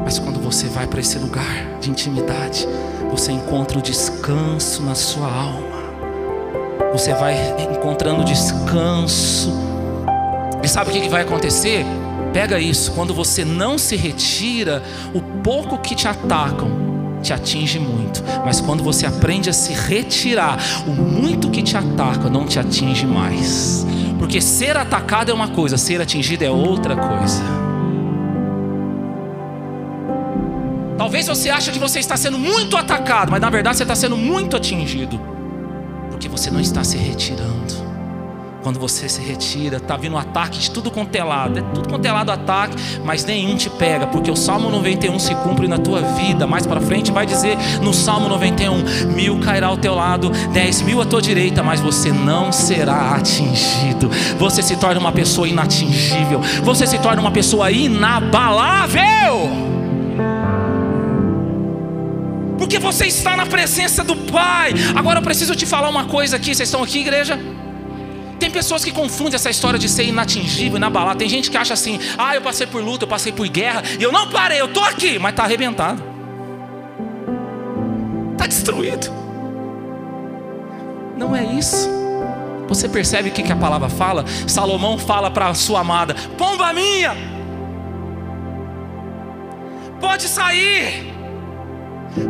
Mas 0.08 0.20
quando 0.20 0.40
você 0.40 0.68
vai 0.68 0.88
para 0.88 1.02
esse 1.02 1.20
lugar 1.20 1.80
de 1.82 1.90
intimidade, 1.90 2.66
você 3.12 3.30
encontra 3.30 3.78
o 3.78 3.82
descanso 3.82 4.82
na 4.82 4.96
sua 4.96 5.28
alma. 5.28 5.84
Você 6.94 7.14
vai 7.14 7.36
encontrando 7.70 8.24
descanso. 8.24 9.52
E 10.64 10.68
sabe 10.70 10.92
o 10.92 10.94
que 10.94 11.10
vai 11.10 11.24
acontecer? 11.24 11.86
Pega 12.32 12.58
isso, 12.58 12.94
quando 12.94 13.14
você 13.14 13.44
não 13.44 13.78
se 13.78 13.98
retira, 13.98 14.82
o 15.14 15.20
pouco 15.44 15.78
que 15.78 15.94
te 15.94 16.08
atacam 16.08 16.88
te 17.22 17.34
atinge 17.34 17.78
muito, 17.78 18.24
mas 18.46 18.62
quando 18.62 18.84
você 18.84 19.06
aprende 19.06 19.50
a 19.50 19.54
se 19.54 19.74
retirar, 19.74 20.58
o 20.88 20.92
muito 20.92 21.50
que 21.50 21.62
te 21.62 21.76
ataca 21.76 22.30
não 22.30 22.46
te 22.46 22.58
atinge 22.58 23.06
mais. 23.06 23.86
Porque 24.18 24.40
ser 24.40 24.78
atacado 24.78 25.32
é 25.32 25.34
uma 25.34 25.50
coisa, 25.50 25.76
ser 25.76 26.00
atingido 26.00 26.46
é 26.46 26.50
outra 26.50 26.96
coisa. 26.96 27.57
Talvez 31.08 31.26
você 31.26 31.50
ache 31.50 31.72
que 31.72 31.80
você 31.80 32.00
está 32.00 32.18
sendo 32.18 32.38
muito 32.38 32.76
atacado, 32.76 33.32
mas 33.32 33.40
na 33.40 33.50
verdade 33.50 33.78
você 33.78 33.84
está 33.84 33.96
sendo 33.96 34.18
muito 34.18 34.58
atingido, 34.58 35.18
porque 36.12 36.28
você 36.28 36.52
não 36.52 36.60
está 36.60 36.84
se 36.84 36.98
retirando. 36.98 37.88
Quando 38.62 38.78
você 38.78 39.08
se 39.08 39.22
retira, 39.22 39.78
está 39.78 39.96
vindo 39.96 40.16
um 40.16 40.18
ataque 40.18 40.60
de 40.60 40.70
tudo 40.70 40.92
quanto 40.92 41.16
é 41.16 41.24
lado, 41.24 41.60
é 41.60 41.62
tudo 41.62 41.88
quanto 41.88 42.06
é 42.06 42.12
lado 42.12 42.30
ataque, 42.30 42.76
mas 43.06 43.24
nenhum 43.24 43.56
te 43.56 43.70
pega, 43.70 44.06
porque 44.08 44.30
o 44.30 44.36
Salmo 44.36 44.70
91 44.70 45.18
se 45.18 45.34
cumpre 45.36 45.66
na 45.66 45.78
tua 45.78 46.02
vida. 46.02 46.46
Mais 46.46 46.68
para 46.68 46.82
frente 46.82 47.10
vai 47.10 47.26
dizer 47.26 47.58
no 47.82 47.94
Salmo 47.94 48.28
91: 48.28 49.14
mil 49.14 49.40
cairá 49.40 49.68
ao 49.68 49.78
teu 49.78 49.96
lado, 49.96 50.30
dez 50.52 50.82
mil 50.82 51.02
à 51.02 51.06
tua 51.06 51.22
direita, 51.22 51.64
mas 51.64 51.80
você 51.80 52.12
não 52.12 52.52
será 52.52 53.16
atingido. 53.16 54.12
Você 54.38 54.62
se 54.62 54.76
torna 54.76 55.00
uma 55.00 55.14
pessoa 55.14 55.48
inatingível, 55.48 56.42
você 56.66 56.86
se 56.86 57.00
torna 57.00 57.22
uma 57.22 57.32
pessoa 57.32 57.72
inabalável. 57.72 59.77
Porque 62.68 62.80
você 62.80 63.06
está 63.06 63.38
na 63.38 63.46
presença 63.46 64.04
do 64.04 64.14
Pai. 64.14 64.74
Agora 64.94 65.20
eu 65.20 65.24
preciso 65.24 65.56
te 65.56 65.66
falar 65.66 65.88
uma 65.88 66.04
coisa 66.04 66.36
aqui. 66.36 66.54
Vocês 66.54 66.68
estão 66.68 66.84
aqui, 66.84 67.00
igreja? 67.00 67.40
Tem 68.38 68.52
pessoas 68.52 68.84
que 68.84 68.92
confundem 68.92 69.36
essa 69.36 69.50
história 69.50 69.80
de 69.80 69.88
ser 69.88 70.04
inatingível, 70.04 70.76
inabalável. 70.76 71.18
Tem 71.18 71.30
gente 71.30 71.50
que 71.50 71.56
acha 71.56 71.74
assim: 71.74 71.98
ah, 72.18 72.36
eu 72.36 72.42
passei 72.42 72.68
por 72.68 72.84
luta, 72.84 73.06
eu 73.06 73.08
passei 73.08 73.32
por 73.32 73.48
guerra, 73.48 73.84
e 73.98 74.04
eu 74.04 74.12
não 74.12 74.30
parei, 74.30 74.60
eu 74.60 74.66
estou 74.66 74.84
aqui, 74.84 75.18
mas 75.18 75.32
está 75.32 75.46
arrebentado, 75.46 76.04
está 78.34 78.48
destruído. 78.48 79.14
Não 81.16 81.34
é 81.34 81.46
isso. 81.46 81.90
Você 82.68 82.90
percebe 82.90 83.30
o 83.30 83.32
que, 83.32 83.44
que 83.44 83.52
a 83.54 83.56
palavra 83.56 83.88
fala? 83.88 84.26
Salomão 84.46 84.98
fala 84.98 85.32
para 85.32 85.48
a 85.48 85.54
sua 85.54 85.80
amada: 85.80 86.16
pomba 86.38 86.74
minha, 86.74 87.16
pode 90.02 90.28
sair. 90.28 91.17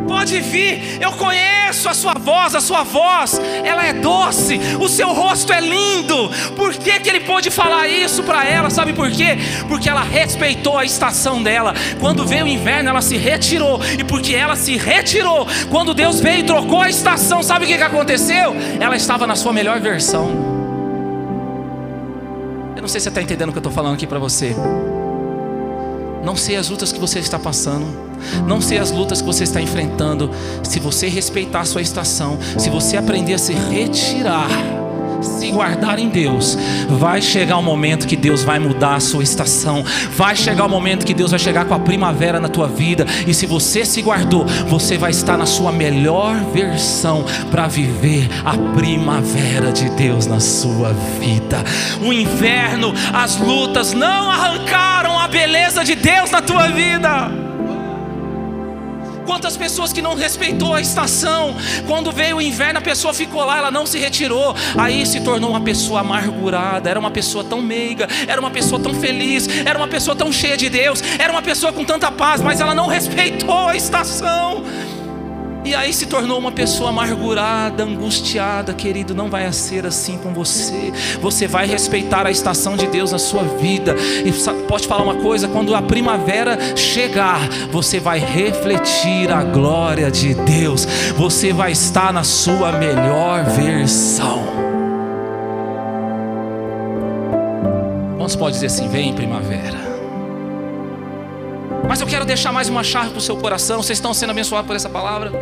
Pode 0.06 0.40
vir, 0.40 0.98
eu 1.00 1.12
conheço 1.12 1.88
a 1.88 1.94
sua 1.94 2.14
voz, 2.14 2.54
a 2.54 2.60
sua 2.60 2.82
voz, 2.82 3.40
ela 3.64 3.86
é 3.86 3.92
doce, 3.92 4.58
o 4.80 4.88
seu 4.88 5.12
rosto 5.12 5.52
é 5.52 5.60
lindo. 5.60 6.30
Por 6.56 6.74
que, 6.74 6.98
que 7.00 7.08
ele 7.08 7.20
pôde 7.20 7.50
falar 7.50 7.88
isso 7.88 8.22
para 8.22 8.44
ela? 8.44 8.70
Sabe 8.70 8.92
por 8.92 9.10
quê? 9.10 9.38
Porque 9.68 9.88
ela 9.88 10.02
respeitou 10.02 10.78
a 10.78 10.84
estação 10.84 11.42
dela. 11.42 11.74
Quando 12.00 12.26
veio 12.26 12.44
o 12.44 12.48
inverno, 12.48 12.88
ela 12.88 13.02
se 13.02 13.16
retirou, 13.16 13.80
e 13.98 14.04
porque 14.04 14.34
ela 14.34 14.56
se 14.56 14.76
retirou, 14.76 15.46
quando 15.70 15.94
Deus 15.94 16.20
veio 16.20 16.40
e 16.40 16.44
trocou 16.44 16.82
a 16.82 16.88
estação, 16.88 17.42
sabe 17.42 17.64
o 17.64 17.68
que, 17.68 17.76
que 17.76 17.82
aconteceu? 17.82 18.54
Ela 18.80 18.96
estava 18.96 19.26
na 19.26 19.36
sua 19.36 19.52
melhor 19.52 19.80
versão. 19.80 20.58
Eu 22.76 22.82
não 22.82 22.88
sei 22.88 23.00
se 23.00 23.04
você 23.04 23.08
está 23.08 23.20
entendendo 23.20 23.48
o 23.48 23.52
que 23.52 23.58
eu 23.58 23.60
estou 23.60 23.72
falando 23.72 23.94
aqui 23.94 24.06
para 24.06 24.18
você. 24.18 24.54
Não 26.28 26.36
sei 26.36 26.56
as 26.56 26.68
lutas 26.68 26.92
que 26.92 27.00
você 27.00 27.20
está 27.20 27.38
passando. 27.38 27.86
Não 28.46 28.60
sei 28.60 28.76
as 28.76 28.90
lutas 28.90 29.22
que 29.22 29.26
você 29.26 29.44
está 29.44 29.62
enfrentando. 29.62 30.30
Se 30.62 30.78
você 30.78 31.08
respeitar 31.08 31.60
a 31.60 31.64
sua 31.64 31.80
estação, 31.80 32.38
se 32.58 32.68
você 32.68 32.98
aprender 32.98 33.32
a 33.32 33.38
se 33.38 33.54
retirar, 33.54 34.50
se 35.20 35.50
guardar 35.50 35.98
em 35.98 36.08
Deus, 36.08 36.56
vai 36.88 37.20
chegar 37.20 37.56
o 37.56 37.60
um 37.60 37.62
momento 37.62 38.06
que 38.06 38.16
Deus 38.16 38.42
vai 38.42 38.58
mudar 38.58 38.96
a 38.96 39.00
sua 39.00 39.22
estação. 39.22 39.84
Vai 40.16 40.36
chegar 40.36 40.64
o 40.64 40.66
um 40.66 40.70
momento 40.70 41.06
que 41.06 41.14
Deus 41.14 41.30
vai 41.30 41.40
chegar 41.40 41.64
com 41.64 41.74
a 41.74 41.78
primavera 41.78 42.40
na 42.40 42.48
tua 42.48 42.68
vida. 42.68 43.06
E 43.26 43.34
se 43.34 43.46
você 43.46 43.84
se 43.84 44.02
guardou, 44.02 44.44
você 44.66 44.96
vai 44.96 45.10
estar 45.10 45.36
na 45.36 45.46
sua 45.46 45.72
melhor 45.72 46.36
versão 46.52 47.24
para 47.50 47.66
viver 47.66 48.28
a 48.44 48.56
primavera 48.74 49.72
de 49.72 49.88
Deus 49.90 50.26
na 50.26 50.40
sua 50.40 50.92
vida. 51.20 51.64
O 52.02 52.12
inverno, 52.12 52.92
as 53.12 53.36
lutas 53.36 53.92
não 53.92 54.30
arrancaram 54.30 55.18
a 55.18 55.28
beleza 55.28 55.84
de 55.84 55.94
Deus 55.94 56.30
na 56.30 56.42
tua 56.42 56.68
vida. 56.68 57.47
Quantas 59.28 59.58
pessoas 59.58 59.92
que 59.92 60.00
não 60.00 60.14
respeitou 60.14 60.72
a 60.72 60.80
estação, 60.80 61.54
quando 61.86 62.10
veio 62.10 62.38
o 62.38 62.40
inverno, 62.40 62.78
a 62.78 62.82
pessoa 62.82 63.12
ficou 63.12 63.44
lá, 63.44 63.58
ela 63.58 63.70
não 63.70 63.84
se 63.84 63.98
retirou, 63.98 64.56
aí 64.74 65.04
se 65.04 65.20
tornou 65.20 65.50
uma 65.50 65.60
pessoa 65.60 66.00
amargurada, 66.00 66.88
era 66.88 66.98
uma 66.98 67.10
pessoa 67.10 67.44
tão 67.44 67.60
meiga, 67.60 68.08
era 68.26 68.40
uma 68.40 68.50
pessoa 68.50 68.80
tão 68.80 68.94
feliz, 68.94 69.46
era 69.66 69.78
uma 69.78 69.86
pessoa 69.86 70.16
tão 70.16 70.32
cheia 70.32 70.56
de 70.56 70.70
Deus, 70.70 71.02
era 71.18 71.30
uma 71.30 71.42
pessoa 71.42 71.74
com 71.74 71.84
tanta 71.84 72.10
paz, 72.10 72.40
mas 72.40 72.58
ela 72.58 72.74
não 72.74 72.86
respeitou 72.86 73.68
a 73.68 73.76
estação. 73.76 74.64
E 75.68 75.74
aí 75.74 75.92
se 75.92 76.06
tornou 76.06 76.38
uma 76.38 76.50
pessoa 76.50 76.88
amargurada, 76.88 77.82
angustiada, 77.84 78.72
querido. 78.72 79.14
Não 79.14 79.28
vai 79.28 79.52
ser 79.52 79.84
assim 79.84 80.16
com 80.16 80.32
você. 80.32 80.90
Você 81.20 81.46
vai 81.46 81.66
respeitar 81.66 82.26
a 82.26 82.30
estação 82.30 82.74
de 82.74 82.86
Deus 82.86 83.12
na 83.12 83.18
sua 83.18 83.42
vida. 83.42 83.94
E 84.24 84.32
pode 84.66 84.88
falar 84.88 85.02
uma 85.02 85.16
coisa: 85.16 85.46
quando 85.46 85.74
a 85.74 85.82
primavera 85.82 86.74
chegar, 86.74 87.46
você 87.70 88.00
vai 88.00 88.18
refletir 88.18 89.30
a 89.30 89.44
glória 89.44 90.10
de 90.10 90.32
Deus. 90.32 90.86
Você 91.18 91.52
vai 91.52 91.72
estar 91.72 92.14
na 92.14 92.24
sua 92.24 92.72
melhor 92.72 93.44
versão. 93.44 94.42
Vamos 98.16 98.34
pode 98.36 98.54
dizer 98.54 98.68
assim: 98.68 98.88
vem 98.88 99.12
primavera. 99.12 99.87
Mas 101.88 102.02
eu 102.02 102.06
quero 102.06 102.26
deixar 102.26 102.52
mais 102.52 102.68
uma 102.68 102.84
chave 102.84 103.08
para 103.08 103.18
o 103.18 103.20
seu 103.20 103.36
coração. 103.38 103.82
Vocês 103.82 103.96
estão 103.96 104.12
sendo 104.12 104.30
abençoados 104.30 104.66
por 104.66 104.76
essa 104.76 104.90
palavra? 104.90 105.32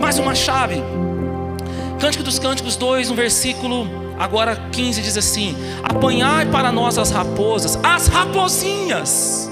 Mais 0.00 0.18
uma 0.18 0.34
chave. 0.34 0.82
Cântico 2.00 2.24
dos 2.24 2.40
Cânticos 2.40 2.74
2, 2.74 3.10
no 3.10 3.14
versículo 3.14 3.86
agora 4.18 4.56
15 4.72 5.00
diz 5.00 5.16
assim: 5.16 5.56
Apanhai 5.84 6.46
para 6.46 6.72
nós 6.72 6.98
as 6.98 7.12
raposas, 7.12 7.78
as 7.84 8.08
raposinhas 8.08 9.48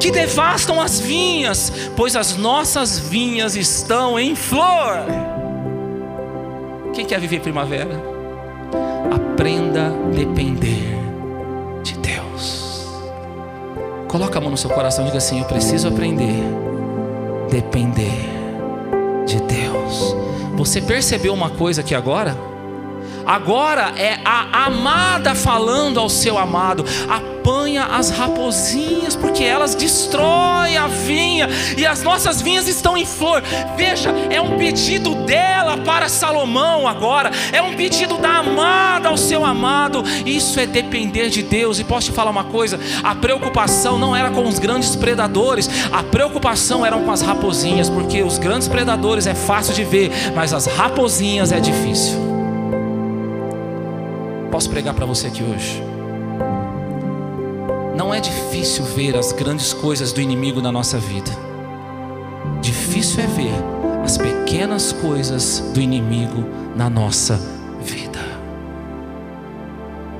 que 0.00 0.10
devastam 0.10 0.80
as 0.80 0.98
vinhas, 0.98 1.72
pois 1.96 2.16
as 2.16 2.36
nossas 2.36 2.98
vinhas 2.98 3.54
estão 3.54 4.18
em 4.18 4.34
flor. 4.34 5.04
Quem 6.92 7.06
quer 7.06 7.20
viver 7.20 7.40
primavera? 7.40 8.02
Aprenda 9.14 9.86
a 9.86 10.14
depender 10.14 10.89
Coloca 14.10 14.38
a 14.38 14.40
mão 14.40 14.50
no 14.50 14.56
seu 14.56 14.68
coração 14.68 15.04
e 15.04 15.06
diga 15.06 15.18
assim: 15.18 15.38
Eu 15.38 15.44
preciso 15.44 15.86
aprender 15.86 16.42
depender 17.48 18.28
de 19.24 19.40
Deus. 19.40 20.16
Você 20.56 20.80
percebeu 20.80 21.32
uma 21.32 21.50
coisa 21.50 21.80
aqui 21.80 21.94
agora? 21.94 22.49
Agora 23.26 23.92
é 23.96 24.18
a 24.24 24.66
amada 24.66 25.34
falando 25.34 26.00
ao 26.00 26.08
seu 26.08 26.38
amado: 26.38 26.84
apanha 27.08 27.84
as 27.84 28.10
raposinhas, 28.10 29.16
porque 29.16 29.44
elas 29.44 29.74
destroem 29.74 30.76
a 30.76 30.86
vinha, 30.86 31.48
e 31.76 31.86
as 31.86 32.02
nossas 32.02 32.40
vinhas 32.40 32.68
estão 32.68 32.96
em 32.96 33.06
flor. 33.06 33.42
Veja, 33.76 34.10
é 34.30 34.40
um 34.40 34.58
pedido 34.58 35.14
dela 35.26 35.78
para 35.78 36.08
Salomão 36.08 36.86
agora, 36.86 37.30
é 37.52 37.62
um 37.62 37.74
pedido 37.74 38.18
da 38.18 38.38
amada 38.38 39.08
ao 39.08 39.16
seu 39.16 39.44
amado. 39.44 40.02
Isso 40.24 40.58
é 40.60 40.66
depender 40.66 41.28
de 41.28 41.42
Deus. 41.42 41.78
E 41.78 41.84
posso 41.84 42.10
te 42.10 42.12
falar 42.12 42.30
uma 42.30 42.44
coisa: 42.44 42.78
a 43.02 43.14
preocupação 43.14 43.98
não 43.98 44.14
era 44.14 44.30
com 44.30 44.46
os 44.46 44.58
grandes 44.58 44.94
predadores, 44.94 45.68
a 45.92 46.02
preocupação 46.02 46.84
era 46.84 46.96
com 46.96 47.10
as 47.10 47.22
raposinhas, 47.22 47.88
porque 47.88 48.22
os 48.22 48.38
grandes 48.38 48.68
predadores 48.68 49.26
é 49.26 49.34
fácil 49.34 49.74
de 49.74 49.84
ver, 49.84 50.10
mas 50.34 50.52
as 50.52 50.66
raposinhas 50.66 51.52
é 51.52 51.60
difícil. 51.60 52.29
Posso 54.50 54.68
pregar 54.68 54.94
para 54.94 55.06
você 55.06 55.28
aqui 55.28 55.44
hoje? 55.44 55.82
Não 57.96 58.12
é 58.12 58.20
difícil 58.20 58.84
ver 58.84 59.16
as 59.16 59.30
grandes 59.32 59.72
coisas 59.72 60.12
do 60.12 60.20
inimigo 60.20 60.60
na 60.60 60.72
nossa 60.72 60.98
vida. 60.98 61.30
Difícil 62.60 63.22
é 63.22 63.26
ver 63.26 63.52
as 64.04 64.18
pequenas 64.18 64.92
coisas 64.92 65.60
do 65.72 65.80
inimigo 65.80 66.44
na 66.74 66.90
nossa 66.90 67.40
vida. 67.82 68.18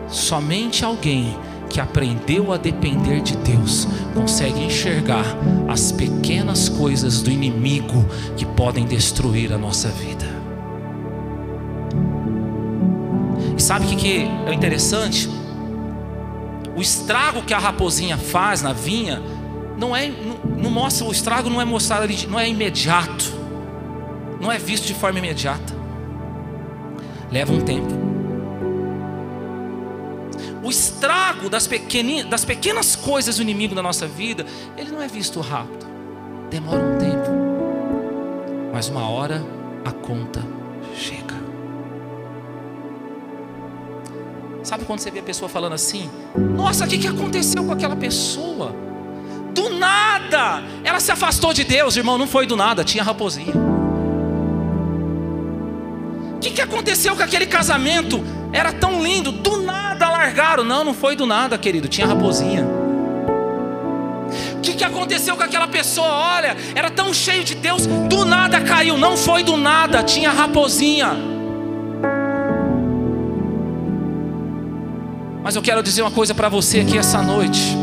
Somente 0.09 0.85
alguém 0.85 1.37
que 1.69 1.81
aprendeu 1.81 2.53
a 2.53 2.57
depender 2.57 3.21
de 3.21 3.37
Deus 3.37 3.89
consegue 4.15 4.63
enxergar 4.63 5.25
as 5.69 5.91
pequenas 5.91 6.69
coisas 6.69 7.21
do 7.23 7.31
inimigo 7.31 8.05
que 8.37 8.45
podem 8.45 8.85
destruir 8.85 9.53
a 9.53 9.59
nossa 9.59 9.89
vida. 9.89 10.30
Sabe 13.71 13.87
o 13.87 13.97
que, 13.97 14.29
é 14.49 14.53
interessante? 14.53 15.31
O 16.75 16.81
estrago 16.81 17.41
que 17.41 17.55
a 17.55 17.59
raposinha 17.59 18.19
faz 18.19 18.63
na 18.63 18.73
vinha 18.73 19.23
não 19.79 19.95
é 19.95 20.09
não, 20.09 20.63
não 20.65 20.71
mostra 20.73 21.07
o 21.07 21.13
estrago 21.13 21.49
não 21.49 21.61
é 21.61 21.65
mostrado 21.65 22.13
não 22.29 22.41
é 22.41 22.49
imediato, 22.49 23.33
não 24.41 24.51
é 24.51 24.59
visto 24.59 24.89
de 24.89 24.95
forma 24.95 25.21
imediata. 25.21 25.73
Leva 27.31 27.53
um 27.53 27.61
tempo 27.61 28.11
o 30.65 30.69
estrago 30.69 31.49
das, 31.49 31.69
das 32.29 32.45
pequenas 32.45 32.97
coisas 32.97 33.37
do 33.37 33.43
inimigo 33.43 33.75
na 33.75 33.83
nossa 33.83 34.07
vida, 34.07 34.45
ele 34.77 34.91
não 34.91 35.01
é 35.01 35.07
visto 35.07 35.41
rápido, 35.41 35.87
demora 36.51 36.85
um 36.85 36.99
tempo, 36.99 37.31
mas 38.73 38.89
uma 38.89 39.09
hora 39.09 39.45
a 39.85 39.93
conta 39.93 40.45
chega. 40.95 41.40
Sabe 44.71 44.85
quando 44.85 45.01
você 45.01 45.11
vê 45.11 45.19
a 45.19 45.23
pessoa 45.25 45.49
falando 45.49 45.73
assim? 45.73 46.09
Nossa, 46.55 46.85
o 46.85 46.87
que, 46.87 46.97
que 46.97 47.09
aconteceu 47.09 47.65
com 47.65 47.73
aquela 47.73 47.97
pessoa? 47.97 48.73
Do 49.53 49.69
nada, 49.69 50.63
ela 50.85 51.01
se 51.01 51.11
afastou 51.11 51.53
de 51.53 51.65
Deus, 51.65 51.97
irmão. 51.97 52.17
Não 52.17 52.29
foi 52.29 52.47
do 52.47 52.55
nada, 52.55 52.85
tinha 52.85 53.03
raposinha. 53.03 53.53
O 56.37 56.39
que, 56.39 56.51
que 56.53 56.61
aconteceu 56.61 57.17
com 57.17 57.23
aquele 57.25 57.47
casamento? 57.47 58.23
Era 58.53 58.73
tão 58.73 59.03
lindo, 59.03 59.33
do 59.33 59.57
nada 59.57 60.09
largaram. 60.09 60.63
Não, 60.63 60.85
não 60.85 60.95
foi 60.95 61.17
do 61.17 61.27
nada, 61.27 61.59
querido, 61.59 61.89
tinha 61.89 62.07
raposinha. 62.07 62.65
O 64.55 64.61
que, 64.61 64.75
que 64.75 64.85
aconteceu 64.85 65.37
com 65.37 65.43
aquela 65.43 65.67
pessoa? 65.67 66.07
Olha, 66.07 66.57
era 66.77 66.93
tão 66.93 67.13
cheio 67.13 67.43
de 67.43 67.57
Deus, 67.57 67.87
do 68.09 68.25
nada 68.25 68.61
caiu. 68.61 68.97
Não 68.97 69.17
foi 69.17 69.43
do 69.43 69.57
nada, 69.57 70.05
tinha 70.05 70.31
raposinha. 70.31 71.30
Mas 75.51 75.57
eu 75.57 75.63
quero 75.63 75.83
dizer 75.83 76.03
uma 76.03 76.13
coisa 76.13 76.33
para 76.33 76.49
você 76.49 76.79
aqui 76.79 76.97
essa 76.97 77.21
noite. 77.21 77.77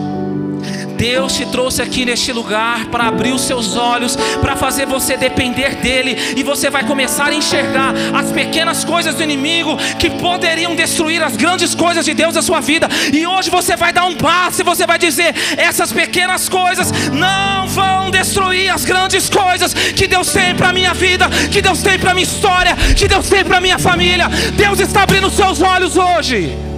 Deus 0.96 1.34
te 1.36 1.46
trouxe 1.48 1.82
aqui 1.82 2.06
neste 2.06 2.32
lugar 2.32 2.86
para 2.86 3.10
abrir 3.10 3.34
os 3.34 3.42
seus 3.42 3.76
olhos, 3.76 4.16
para 4.40 4.56
fazer 4.56 4.86
você 4.86 5.18
depender 5.18 5.76
dEle, 5.76 6.18
e 6.38 6.44
você 6.44 6.70
vai 6.70 6.86
começar 6.86 7.26
a 7.26 7.34
enxergar 7.34 7.94
as 8.16 8.32
pequenas 8.32 8.86
coisas 8.86 9.16
do 9.16 9.22
inimigo 9.22 9.76
que 10.00 10.10
poderiam 10.10 10.78
destruir 10.78 11.22
as 11.22 11.36
grandes 11.36 11.76
coisas 11.76 12.06
de 12.06 12.14
Deus 12.14 12.36
na 12.36 12.42
sua 12.42 12.62
vida. 12.62 12.88
E 13.12 13.28
hoje 13.28 13.50
você 13.50 13.76
vai 13.76 13.92
dar 13.92 14.06
um 14.06 14.16
passo 14.16 14.62
e 14.62 14.64
você 14.64 14.88
vai 14.88 14.98
dizer: 14.98 15.36
essas 15.58 15.92
pequenas 15.92 16.48
coisas 16.48 17.10
não 17.10 17.68
vão 17.68 18.10
destruir 18.10 18.70
as 18.70 18.86
grandes 18.86 19.30
coisas 19.30 19.74
que 19.74 20.08
Deus 20.08 20.32
tem 20.32 20.56
para 20.56 20.72
minha 20.72 20.94
vida, 20.94 21.28
que 21.52 21.62
Deus 21.62 21.82
tem 21.82 22.00
para 22.00 22.14
minha 22.14 22.24
história, 22.24 22.74
que 22.96 23.10
Deus 23.10 23.28
tem 23.28 23.44
para 23.44 23.60
minha 23.60 23.78
família. 23.78 24.30
Deus 24.56 24.80
está 24.80 25.04
abrindo 25.04 25.28
os 25.28 25.34
seus 25.34 25.62
olhos 25.62 25.98
hoje. 25.98 26.77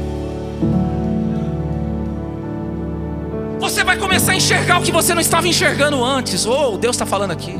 Vai 3.89 3.97
começar 3.97 4.34
a 4.34 4.36
enxergar 4.36 4.80
o 4.80 4.84
que 4.84 4.91
você 4.91 5.15
não 5.15 5.21
estava 5.21 5.47
enxergando 5.47 6.06
antes. 6.06 6.45
Oh, 6.45 6.78
Deus 6.78 6.95
está 6.95 7.08
falando 7.08 7.32
aqui. 7.32 7.56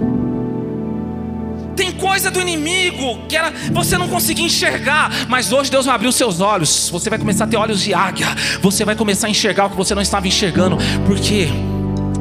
Tem 1.76 1.92
coisa 1.92 2.30
do 2.30 2.40
inimigo 2.40 3.26
que 3.28 3.36
era, 3.36 3.52
você 3.72 3.98
não 3.98 4.08
conseguia 4.08 4.46
enxergar, 4.46 5.10
mas 5.28 5.52
hoje 5.52 5.72
Deus 5.72 5.88
vai 5.88 5.96
abrir 5.96 6.08
os 6.08 6.16
seus 6.16 6.40
olhos. 6.40 6.88
Você 6.92 7.10
vai 7.10 7.18
começar 7.18 7.46
a 7.46 7.48
ter 7.48 7.58
olhos 7.58 7.82
de 7.82 7.96
águia. 7.96 8.28
Você 8.62 8.86
vai 8.86 8.96
começar 8.96 9.26
a 9.26 9.30
enxergar 9.32 9.66
o 9.66 9.70
que 9.72 9.76
você 9.76 9.96
não 9.96 10.04
estava 10.04 10.28
enxergando, 10.28 10.78
porque 11.08 11.48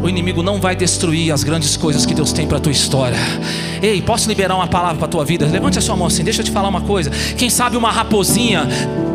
o 0.03 0.09
inimigo 0.09 0.43
não 0.43 0.61
vai 0.61 0.77
destruir 0.77 1.33
as 1.33 1.43
grandes 1.43 1.77
coisas 1.77 2.07
que 2.07 2.15
Deus 2.15 2.33
tem 2.33 2.47
para 2.47 2.59
a 2.59 2.61
tua 2.61 2.73
história. 2.73 3.19
Ei, 3.83 4.01
posso 4.01 4.29
liberar 4.29 4.55
uma 4.55 4.67
palavra 4.67 4.97
para 4.97 5.07
a 5.07 5.09
tua 5.09 5.25
vida? 5.25 5.47
Levante 5.47 5.79
a 5.79 5.83
sua 5.83 5.97
mão 5.97 6.07
assim, 6.07 6.23
deixa 6.23 6.41
eu 6.41 6.45
te 6.45 6.51
falar 6.51 6.69
uma 6.69 6.81
coisa. 6.81 7.11
Quem 7.37 7.51
sabe 7.51 7.77
uma 7.77 7.91
raposinha 7.91 8.67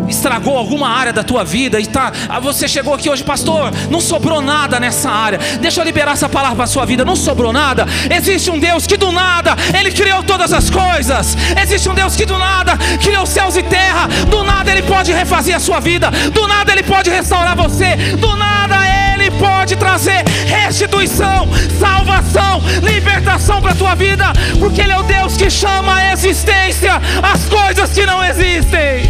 estragou 0.09 0.57
alguma 0.57 0.89
área 0.89 1.13
da 1.13 1.23
tua 1.23 1.43
vida 1.43 1.79
e 1.79 1.87
tá, 1.87 2.11
ah, 2.27 2.39
você 2.39 2.67
chegou 2.67 2.93
aqui 2.93 3.09
hoje, 3.09 3.23
pastor, 3.23 3.71
não 3.89 4.01
sobrou 4.01 4.41
nada 4.41 4.79
nessa 4.79 5.09
área. 5.09 5.39
Deixa 5.59 5.79
eu 5.81 5.85
liberar 5.85 6.11
essa 6.11 6.27
palavra 6.29 6.55
para 6.55 6.65
a 6.65 6.67
sua 6.67 6.85
vida. 6.85 7.05
Não 7.05 7.15
sobrou 7.15 7.53
nada. 7.53 7.85
Existe 8.13 8.49
um 8.51 8.59
Deus 8.59 8.85
que 8.85 8.97
do 8.97 9.11
nada 9.11 9.55
ele 9.77 9.91
criou 9.91 10.21
todas 10.23 10.51
as 10.51 10.69
coisas. 10.69 11.37
Existe 11.61 11.89
um 11.89 11.93
Deus 11.93 12.15
que 12.15 12.25
do 12.25 12.37
nada 12.37 12.77
criou 13.01 13.25
céus 13.25 13.55
e 13.55 13.63
terra. 13.63 14.07
Do 14.29 14.43
nada 14.43 14.71
ele 14.71 14.83
pode 14.83 15.11
refazer 15.11 15.55
a 15.55 15.59
sua 15.59 15.79
vida. 15.79 16.11
Do 16.33 16.47
nada 16.47 16.71
ele 16.71 16.83
pode 16.83 17.09
restaurar 17.09 17.55
você. 17.55 17.95
Do 18.17 18.35
nada 18.35 18.92
ele 19.23 19.31
pode 19.31 19.75
trazer 19.77 20.23
restituição, 20.45 21.47
salvação, 21.79 22.61
libertação 22.81 23.61
para 23.61 23.71
a 23.71 23.75
tua 23.75 23.95
vida, 23.95 24.25
porque 24.59 24.81
Ele 24.81 24.91
é 24.91 24.99
o 24.99 25.03
Deus 25.03 25.37
que 25.37 25.49
chama 25.49 25.95
a 25.95 26.11
existência 26.13 27.01
as 27.21 27.45
coisas 27.45 27.91
que 27.91 28.05
não 28.05 28.23
existem. 28.23 29.03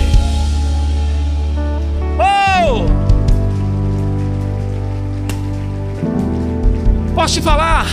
Oh! 2.19 2.85
Posso 7.15 7.35
te 7.35 7.41
falar? 7.41 7.85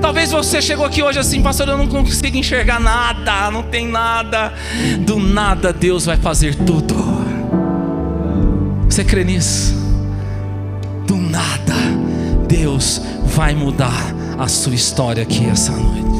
Talvez 0.00 0.30
você 0.30 0.60
chegou 0.60 0.84
aqui 0.84 1.02
hoje 1.02 1.18
assim, 1.18 1.42
pastor, 1.42 1.68
eu 1.68 1.78
não 1.78 1.88
consigo 1.88 2.36
enxergar 2.36 2.78
nada, 2.78 3.50
não 3.50 3.62
tem 3.62 3.88
nada. 3.88 4.52
Do 5.00 5.18
nada 5.18 5.72
Deus 5.72 6.06
vai 6.06 6.16
fazer 6.16 6.54
tudo. 6.54 6.94
Você 8.88 9.02
crê 9.02 9.24
nisso? 9.24 9.83
Deus 12.56 13.00
vai 13.34 13.52
mudar 13.52 14.14
a 14.38 14.46
sua 14.46 14.74
história 14.74 15.24
aqui 15.24 15.44
essa 15.46 15.72
noite. 15.72 16.13